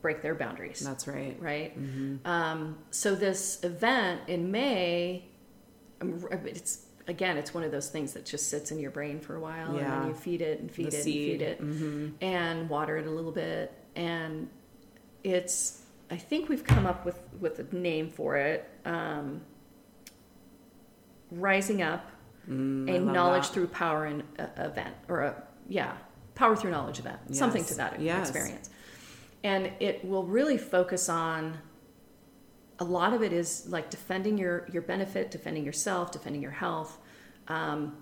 [0.03, 0.81] break their boundaries.
[0.81, 1.35] That's right.
[1.39, 1.75] Right.
[2.25, 5.25] Um, so this event in May,
[6.01, 9.39] it's again, it's one of those things that just sits in your brain for a
[9.39, 11.41] while, and then you feed it and feed The it seed.
[11.41, 14.47] and feed it, and water it a little bit, and
[15.23, 15.79] it's.
[16.11, 18.69] I think we've come up with with a name for it.
[18.85, 19.41] Um,
[21.31, 22.09] rising up,
[22.49, 23.53] Mm, a knowledge that.
[23.53, 25.93] through power and uh, event, or a yeah,
[26.35, 28.29] power through knowledge event, something to that Yes.
[28.29, 28.69] experience,
[29.43, 31.57] and it will really focus on.
[32.79, 36.97] A lot of it is like defending your your benefit, defending yourself, defending your health,
[37.47, 37.95] um,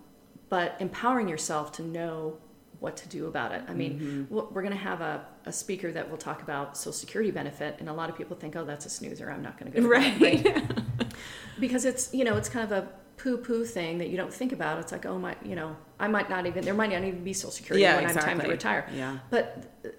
[0.49, 2.37] but empowering yourself to know
[2.79, 3.61] what to do about it.
[3.67, 4.33] I mean, Mm-hmm.
[4.53, 7.89] we're going to have a, a speaker that will talk about Social Security benefit, and
[7.89, 9.29] a lot of people think, "Oh, that's a snoozer.
[9.29, 11.13] I'm not going to go." to that," Right.
[11.59, 12.87] because it's you know it's kind of a
[13.21, 14.79] poo poo thing that you don't think about.
[14.79, 17.33] It's like, oh my, you know, I might not even there might not even be
[17.33, 18.87] Social Security Yeah, when I'm time to retire.
[18.93, 19.19] Yeah.
[19.29, 19.45] But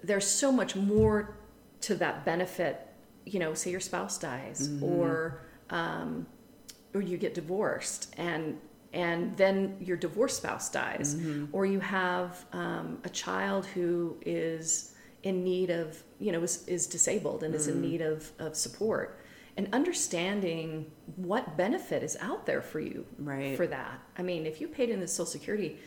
[0.03, 1.35] there's so much more
[1.81, 2.75] to that benefit.
[3.25, 4.83] You know, say your spouse dies Mm-hmm.
[4.83, 6.27] or um,
[6.93, 8.59] or you get divorced and
[8.93, 11.17] and then your divorced spouse dies,
[11.51, 14.93] or you have um, a child who is
[15.23, 19.19] in need of, you know, is, is disabled and is in need of, of support.
[19.55, 23.55] And understanding what benefit is out there for you Right.
[23.55, 23.99] for that.
[24.17, 25.77] I mean, if you paid in the Social Security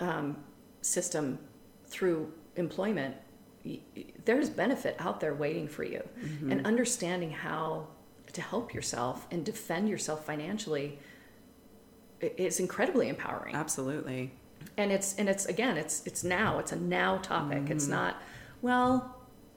[0.00, 0.36] um,
[0.82, 1.38] system
[1.86, 3.16] through employment,
[3.64, 3.80] y-
[4.26, 6.02] there's benefit out there waiting for you.
[6.20, 6.52] Mm-hmm.
[6.52, 7.86] And understanding how
[8.34, 10.98] to help yourself and defend yourself financially
[12.20, 13.54] is incredibly empowering.
[13.54, 14.32] Absolutely.
[14.76, 16.58] And it's and it's again, it's it's now.
[16.58, 17.70] It's a now topic.
[17.70, 17.92] It's Mm-hmm.
[17.94, 18.22] not
[18.62, 19.16] well.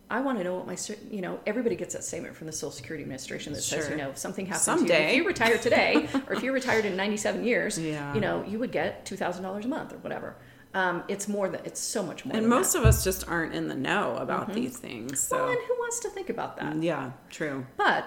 [0.09, 0.77] I want to know what my,
[1.11, 4.09] you know, everybody gets that statement from the Social Security Administration that says, you know,
[4.11, 5.09] if something happens to you, Someday.
[5.09, 8.13] if you retire today, or if you're retired in 97 years, Yeah.
[8.13, 10.37] you know, you would get $2,000 a month or whatever.
[10.73, 12.37] Um, it's more than, it's so much more.
[12.37, 12.79] And most that.
[12.79, 15.19] of us just aren't in the know about these things.
[15.19, 16.81] So, well, and who wants to think about that?
[16.81, 17.65] yeah, true.
[17.75, 18.05] But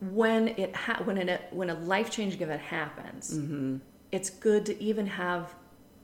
[0.00, 3.76] when it ha- when a when a life changing event happens, Mm-hmm.
[4.10, 5.54] it's good to even have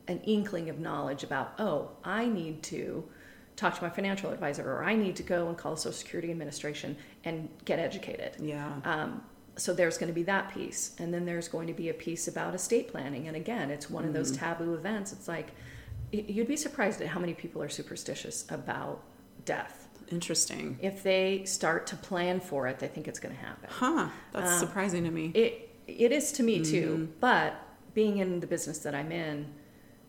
[0.08, 1.54] an inkling of knowledge about.
[1.58, 3.04] Oh, I need to
[3.59, 6.30] talk to my financial advisor, or I need to go and call the Social Security
[6.30, 8.32] Administration and get educated.
[8.40, 8.72] Yeah.
[8.84, 9.22] Um,
[9.56, 12.28] so there's going to be that piece, and then there's going to be a piece
[12.28, 13.26] about estate planning.
[13.28, 14.44] And again, it's one of those Mm-hmm.
[14.44, 15.12] taboo events.
[15.12, 15.48] It's like
[16.12, 19.02] you'd be surprised at how many people are superstitious about
[19.44, 19.88] death.
[20.12, 20.78] Interesting.
[20.80, 23.68] If they start to plan for it, they think it's going to happen.
[23.70, 24.09] Huh.
[24.32, 25.32] That's Um, surprising to me.
[25.34, 26.70] It it is to me Mm-hmm.
[26.70, 27.09] too.
[27.20, 27.54] But
[27.94, 29.52] being in the business that I'm in,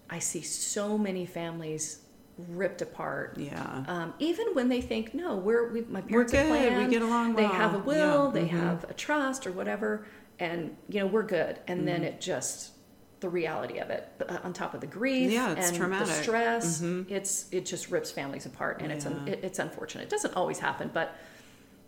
[0.09, 1.99] I see so many families
[2.47, 3.37] ripped apart.
[3.37, 3.83] yeah.
[3.87, 6.77] Um, even when they think, no, we're we, my We're parents have good.
[6.87, 7.51] We get along They well.
[7.53, 8.25] have a will.
[8.27, 8.31] Yeah.
[8.31, 8.59] They Mhm.
[8.59, 10.05] have a trust or whatever,
[10.39, 11.59] and you know we're good.
[11.67, 12.05] And then Mm-hmm.
[12.15, 12.71] it just
[13.19, 16.07] the reality of it uh, on top of the grief Yeah, it's and traumatic.
[16.07, 17.11] the stress Mhm.
[17.11, 20.57] it's it just rips families apart and it's un, it, it's unfortunate it doesn't always
[20.59, 21.13] happen but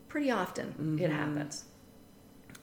[0.10, 0.78] pretty often it
[1.10, 1.16] Mm-hmm.
[1.16, 1.64] happens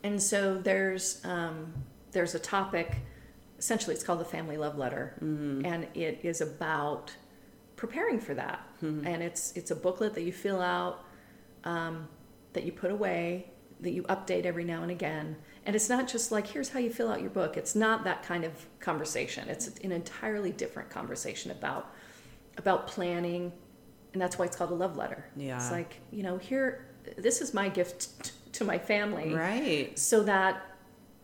[0.05, 1.73] and so there's um,
[2.13, 2.97] there's a topic
[3.59, 5.65] essentially it's called the family love letter Mm-hmm.
[5.65, 7.11] and it is about
[7.79, 8.61] preparing for that.
[9.07, 11.05] And it's it's a booklet that you fill out
[11.65, 12.07] um,
[12.53, 13.51] that you put away
[13.81, 15.37] that you update every now and again.
[15.65, 17.57] And it's not just like here's how you fill out your book.
[17.57, 19.49] It's not that kind of conversation.
[19.49, 21.95] It's an entirely different conversation about
[22.57, 23.53] about planning.
[24.13, 25.25] And that's why it's called a love letter.
[25.37, 25.57] Yeah.
[25.57, 29.33] it's like you know here this is my gift t- to my family.
[29.35, 29.99] Right.
[29.99, 30.63] so that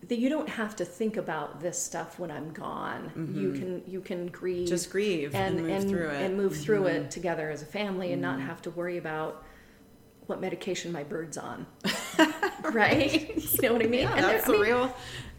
[0.08, 3.10] that you don't have to think about this stuff when I'm gone.
[3.34, 4.74] You can you can grieve Mm-hmm.
[4.74, 6.12] Just grieve and, move through it.
[6.14, 6.22] Mm-hmm.
[6.24, 9.44] and move through it together as a family and not have to worry about
[10.26, 11.66] what medication my bird's on.
[12.72, 13.30] right?
[13.62, 14.00] You know what I mean?
[14.00, 14.96] yeah, And that's I the mean, real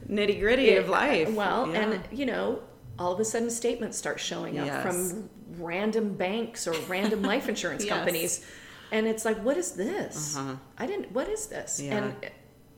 [0.09, 1.31] nitty gritty it- of life.
[1.33, 1.81] Well, Yeah.
[1.81, 2.61] and you know,
[2.97, 4.83] all of a sudden statements start showing up Yes.
[5.11, 7.93] from random banks or random life insurance Yes.
[7.95, 8.45] companies.
[8.91, 10.37] And it's like, what is this?
[10.37, 10.55] Uh-huh.
[10.77, 11.79] I didn't what is this?
[11.81, 11.97] Yeah.
[11.97, 12.15] And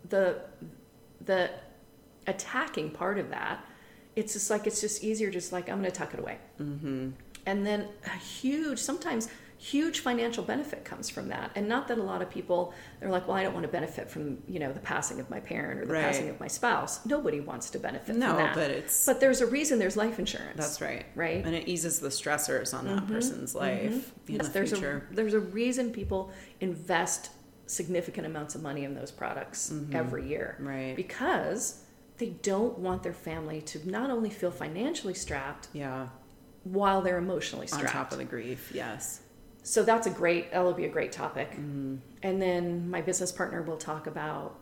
[0.09, 0.41] the
[1.25, 1.49] the
[2.27, 3.63] attacking part of that,
[4.15, 6.37] it's just like it's just easier just like I'm gonna tuck it away.
[6.59, 7.09] Mm-hmm.
[7.45, 11.49] And then a huge, sometimes huge financial benefit comes from that.
[11.55, 14.07] And not that a lot of people, they're like, well, I don't want to benefit
[14.09, 16.03] from, you know, the passing of my parent or the Right.
[16.03, 17.03] passing of my spouse.
[17.07, 18.53] Nobody wants to benefit No, from that.
[18.55, 20.57] but it's But there's a reason there's life insurance.
[20.57, 21.05] that's right.
[21.15, 21.43] Right?
[21.43, 24.31] And it eases the stressors on that person's life in Mm-hmm.
[24.33, 25.07] Yes, the there's future.
[25.11, 27.29] a there's a reason people invest
[27.65, 30.55] significant amounts of money in those products every year.
[30.59, 30.67] Mm-hmm.
[30.67, 30.95] Right.
[30.95, 31.81] Because
[32.17, 36.07] they don't want their family to not only feel financially strapped yeah.
[36.63, 37.93] while they're emotionally On strapped.
[37.93, 38.71] top of the grief.
[38.73, 39.21] Yes.
[39.63, 41.51] So that's a great, that'll be a great topic.
[41.51, 41.97] Mm-hmm.
[42.23, 44.57] And then my business partner will talk about,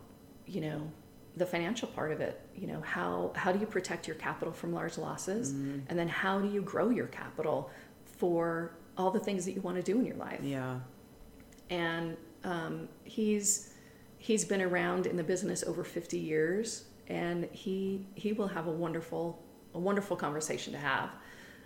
[0.45, 0.91] you know,
[1.37, 2.41] the financial part of it.
[2.55, 5.53] You know, how, how do you protect your capital from large losses?
[5.53, 5.79] Mm-hmm.
[5.87, 7.69] And then how do you grow your capital
[8.05, 10.39] for all the things that you want to do in your life?
[10.41, 10.79] Yeah.
[11.69, 13.73] And um, he's,
[14.17, 18.71] he's been around in the business over 50 years and he, he will have a
[18.71, 19.43] wonderful,
[19.73, 21.09] a wonderful conversation to have.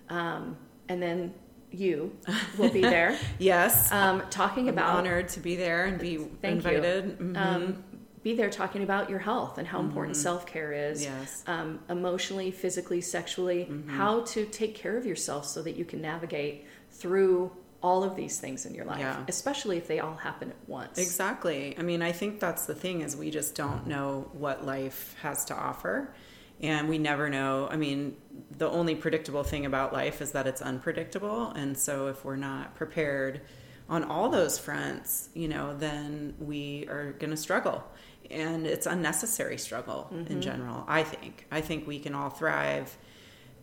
[0.10, 1.34] Um, and then
[1.72, 2.16] you
[2.58, 3.92] will be there Yes.
[3.92, 6.72] um, talking I'm about honored to be there and be Thank you.
[6.72, 7.20] invited.
[7.20, 7.38] Mhm.
[7.38, 7.84] um,
[8.22, 11.04] be there talking about your health and how important self care is.
[11.06, 11.42] Yes.
[11.48, 16.66] Um, emotionally, physically, sexually, how to take care of yourself so that you can navigate
[16.92, 17.50] through
[17.82, 19.24] all of these things in your life, Yeah.
[19.28, 20.98] especially if they all happen at once.
[20.98, 21.76] Exactly.
[21.78, 25.46] I mean, I think that's the thing is we just don't know what life has
[25.46, 26.14] to offer.
[26.62, 27.70] And we never know.
[27.72, 28.18] I mean,
[28.52, 31.52] the only predictable thing about life is that it's unpredictable.
[31.52, 33.42] And so if we're not prepared
[33.88, 37.84] on all those fronts, you know, then we are going to struggle.
[38.30, 40.40] And it's unnecessary struggle in mm-hmm.
[40.42, 41.48] general, I think.
[41.50, 42.98] I think we can all thrive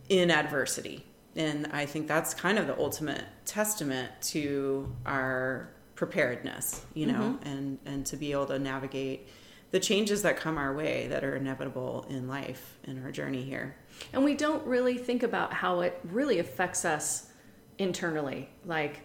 [0.08, 1.04] in adversity.
[1.36, 7.78] And I think that's kind of the ultimate testament to our preparedness, you know, and,
[7.84, 9.28] and to be able to navigate
[9.70, 13.76] the changes that come our way that are inevitable in life in our journey here.
[14.12, 17.30] And we don't really think about how it really affects us
[17.78, 19.00] internally, like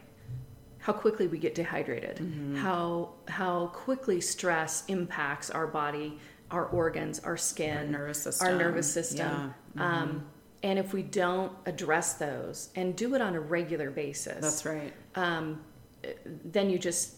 [0.80, 2.56] how quickly we get dehydrated, Mm-hmm.
[2.58, 6.18] how how quickly stress impacts our body,
[6.50, 8.48] our organs, our skin, Our nervous system.
[8.48, 9.18] our nervous system.
[9.18, 9.50] Yeah.
[9.78, 9.82] Mm-hmm.
[9.82, 10.26] Um,
[10.64, 14.93] and if we don't address those and do it on a regular basis, That's right.
[15.16, 15.62] um,
[16.45, 17.16] then you just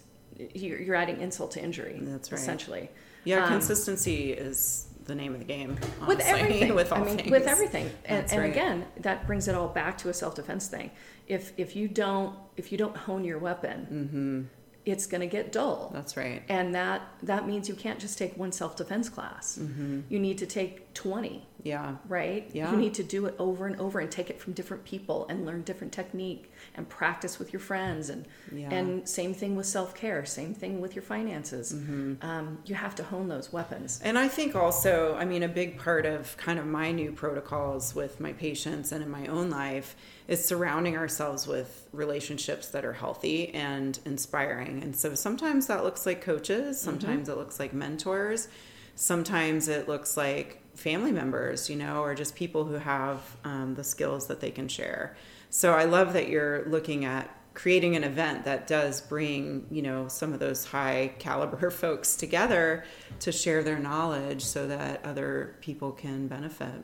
[0.54, 2.00] you're, adding insult to injury.
[2.02, 2.42] That's right.
[2.42, 2.90] Essentially,
[3.24, 5.78] Yeah, Um, consistency is the name of the game.
[6.08, 6.74] with everything.
[6.82, 7.32] with all I mean, things.
[7.32, 7.90] with everything.
[8.06, 8.50] And, and right.
[8.52, 10.92] again, that brings it all back to a self defense thing.
[11.28, 14.42] If if you don't if you don't hone your weapon, Mm-hmm.
[14.86, 15.92] it's going to get dull.
[15.94, 16.42] That's right.
[16.50, 19.60] And that that means you can't just take one self defense class.
[19.62, 20.02] Mm-hmm.
[20.10, 21.96] You need to take twenty, Yeah.
[22.08, 22.50] right?
[22.54, 22.72] Yeah.
[22.72, 25.46] You need to do it over and over and take it from different people and
[25.46, 28.70] learn different technique and practice with your friends and Yeah.
[28.74, 30.26] and same thing with self care.
[30.26, 31.74] Same thing with your finances.
[31.74, 32.14] Mm-hmm.
[32.22, 34.00] Um, you have to hone those weapons.
[34.04, 37.96] And I think also, I mean, a big part of kind of my new protocols
[37.96, 39.96] with my patients and in my own life
[40.28, 44.82] is surrounding ourselves with relationships that are healthy and inspiring.
[44.82, 48.48] And so sometimes that looks like coaches, sometimes it looks like mentors,
[48.96, 53.84] sometimes it looks like family members, you know, or just people who have um, the
[53.84, 55.16] skills that they can share.
[55.50, 60.08] So I love that you're looking at creating an event that does bring you know
[60.08, 62.84] some of those high caliber folks together
[63.20, 66.84] to share their knowledge so that other people can benefit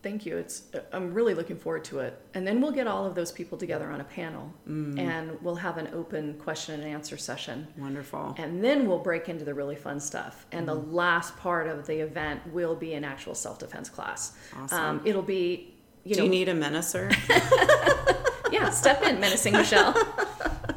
[0.00, 0.36] Thank you.
[0.36, 2.20] It's I'm really looking forward to it.
[2.34, 4.98] And then we'll get all of those people together on a panel Mm.
[4.98, 7.66] and we'll have an open question and answer session.
[7.76, 10.46] wonderful And then we'll break into the really fun stuff.
[10.52, 10.92] And the Mm.
[10.92, 14.36] last part of the event will be an actual self-defense class.
[14.56, 14.78] Awesome.
[14.78, 15.74] Um, it'll be
[16.04, 17.12] you do know you need a menacer
[18.52, 19.94] yeah, step in, menacing Michelle.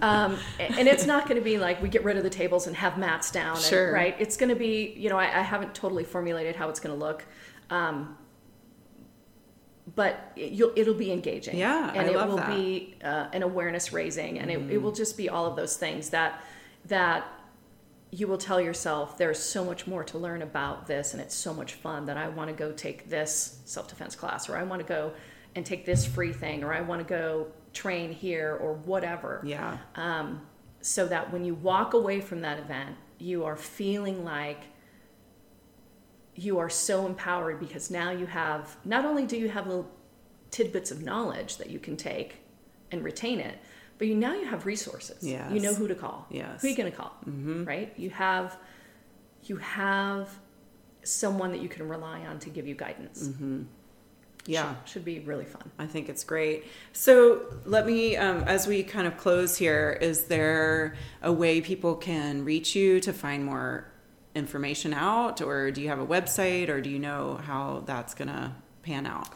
[0.02, 2.76] Um, and it's not going to be like we get rid of the tables and
[2.76, 3.94] have mats down, and- Sure.
[3.94, 4.16] right?
[4.18, 7.00] It's going to be, you know, I, I haven't totally formulated how it's going to
[7.00, 7.24] look,
[7.70, 8.18] um,
[9.96, 11.58] but it, you'll, it'll be engaging.
[11.58, 12.50] Yeah, and I it will that.
[12.50, 12.62] Mm-hmm.
[12.62, 16.10] be uh, an awareness raising, and it, it will just be all of those things
[16.12, 16.42] that
[16.86, 17.28] that
[18.12, 21.54] you will tell yourself there's so much more to learn about this and it's so
[21.54, 24.88] much fun that I want to go take this self-defense class or I want to
[24.88, 25.14] go
[25.56, 29.42] and take this free thing or I want to go train here or whatever.
[29.46, 30.42] yeah Um,
[30.82, 34.64] so that when you walk away from that event, you are feeling like
[36.42, 39.90] you are so empowered because now you have not only do you have little
[40.50, 42.38] tidbits of knowledge that you can take
[42.92, 43.60] and retain it,
[44.00, 45.24] but you now you have resources.
[45.24, 45.52] Yes.
[45.52, 46.26] You know who to call.
[46.32, 46.62] Yes.
[46.62, 47.16] Who are you going to call?
[47.30, 47.64] mm-hmm.
[47.66, 47.94] Right?
[47.96, 48.58] You have
[49.44, 50.30] you have
[51.04, 53.28] someone that you can rely on to give you guidance.
[53.28, 53.64] Mm-hmm.
[54.46, 55.70] yeah Should, should be really fun.
[55.80, 56.66] I think it's great.
[56.94, 61.96] So let me, um, as we kind of close here, is there a way people
[61.96, 63.91] can reach you to find more
[64.36, 68.56] information out, or do you have a website, or do you know how that's gonna
[68.84, 69.30] pan out?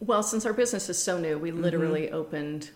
[0.00, 2.70] Well, since our business is so new, we literally opened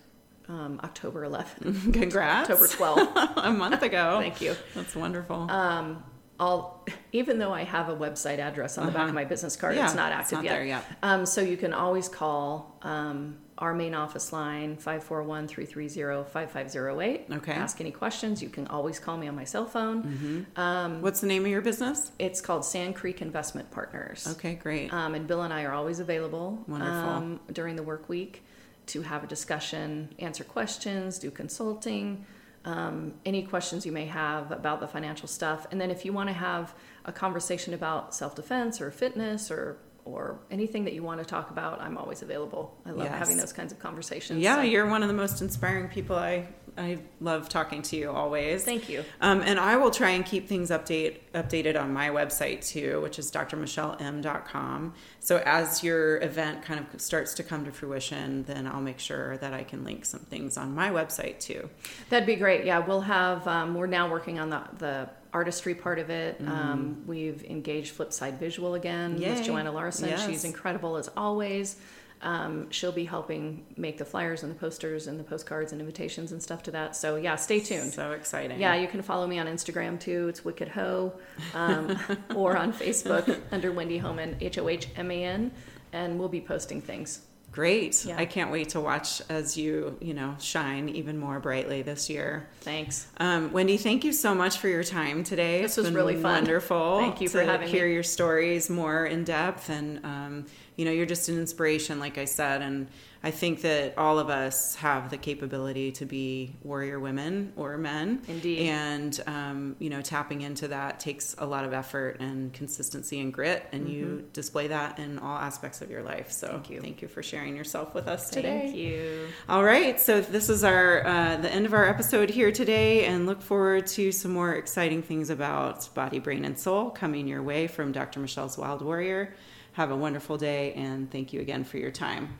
[0.47, 2.49] um, October 11th, Congrats!
[2.49, 3.33] October 12th.
[3.45, 4.17] a month ago.
[4.19, 4.55] Thank you.
[4.73, 5.49] That's wonderful.
[5.51, 6.03] Um,
[6.39, 9.09] I'll, even though I have a website address on the back Uh-huh.
[9.09, 10.51] of my business card, Yeah, it's not it's active not yet.
[10.53, 10.85] there yet.
[11.03, 17.31] Um, so you can always call um, our main office line, 541-330-5508.
[17.31, 17.51] Okay.
[17.51, 18.41] Ask any questions.
[18.41, 20.03] You can always call me on my cell phone.
[20.03, 21.01] Mm-hmm.
[21.01, 22.11] What's the name of your business?
[22.17, 24.27] It's called Sand Creek Investment Partners.
[24.31, 24.91] Okay, great.
[24.93, 26.93] Um, and Bill and I are always available Wonderful.
[26.93, 28.43] um, during the work week
[28.87, 32.25] to have a discussion, answer questions, do consulting,
[32.65, 35.67] um, any questions you may have about the financial stuff.
[35.71, 36.73] And then if you want to have
[37.05, 39.77] a conversation about self defense or fitness or
[40.13, 42.77] or anything that you want to talk about, I'm always available.
[42.85, 43.17] I love Yes.
[43.19, 44.41] having those kinds of conversations.
[44.41, 46.15] yeah, So you're one of the most inspiring people.
[46.15, 46.47] I
[46.77, 48.63] I love talking to you always.
[48.63, 49.03] Thank you.
[49.19, 53.19] Um, and I will try and keep things update updated on my website too, which
[53.19, 54.93] is drmichelleM.com.
[55.19, 59.37] So as your event kind of starts to come to fruition, then I'll make sure
[59.37, 61.69] that I can link some things on my website too.
[62.09, 62.65] That'd be great.
[62.65, 63.45] Yeah, we'll have.
[63.47, 66.39] Um, we're now working on the the artistry part of it.
[66.45, 69.21] Um, we've engaged Flipside Visual again Mm-hmm.
[69.23, 69.29] Yay.
[69.35, 70.09] with Joanna Larson.
[70.09, 70.25] Yes.
[70.25, 71.75] She's incredible as always.
[72.21, 76.33] Um, she'll be helping make the flyers and the posters and the postcards and invitations
[76.33, 76.95] and stuff to that.
[76.95, 77.93] So yeah, stay tuned.
[77.93, 78.59] So exciting.
[78.59, 80.27] Yeah, you can follow me on Instagram too.
[80.27, 81.13] It's Wicked Ho,
[81.53, 81.97] um,
[82.35, 85.51] or on Facebook under Wendy Hohman, H O H M A N,
[85.93, 87.21] and we'll be posting things.
[87.51, 88.05] Great.
[88.05, 88.15] Yeah.
[88.17, 92.47] I can't wait to watch as you, you know, shine even more brightly this year.
[92.61, 93.07] Thanks.
[93.17, 95.61] Um, Wendy, thank you so much for your time today.
[95.61, 96.35] This It's was been really fun.
[96.43, 96.99] Wonderful.
[96.99, 97.71] Thank you for having me.
[97.71, 100.45] hear your stories more in depth and, um,
[100.75, 102.61] you know, you're just an inspiration, like I said.
[102.61, 102.87] And
[103.21, 108.21] I think that all of us have the capability to be warrior women or men.
[108.27, 108.69] Indeed.
[108.69, 113.33] And, um, you know, tapping into that takes a lot of effort and consistency and
[113.33, 113.67] grit.
[113.73, 113.91] And mm-hmm.
[113.91, 116.31] you display that in all aspects of your life.
[116.31, 118.61] So thank you, thank you for sharing yourself with us today.
[118.67, 119.27] Thank you.
[119.49, 119.99] All right.
[119.99, 123.87] So this is our uh, the end of our episode here today, and look forward
[123.87, 128.19] to some more exciting things about body, brain, and soul coming your way from Dr.
[128.19, 129.33] Michelle's Wild Warrior.
[129.73, 132.39] Have a wonderful day, and thank you again for your time.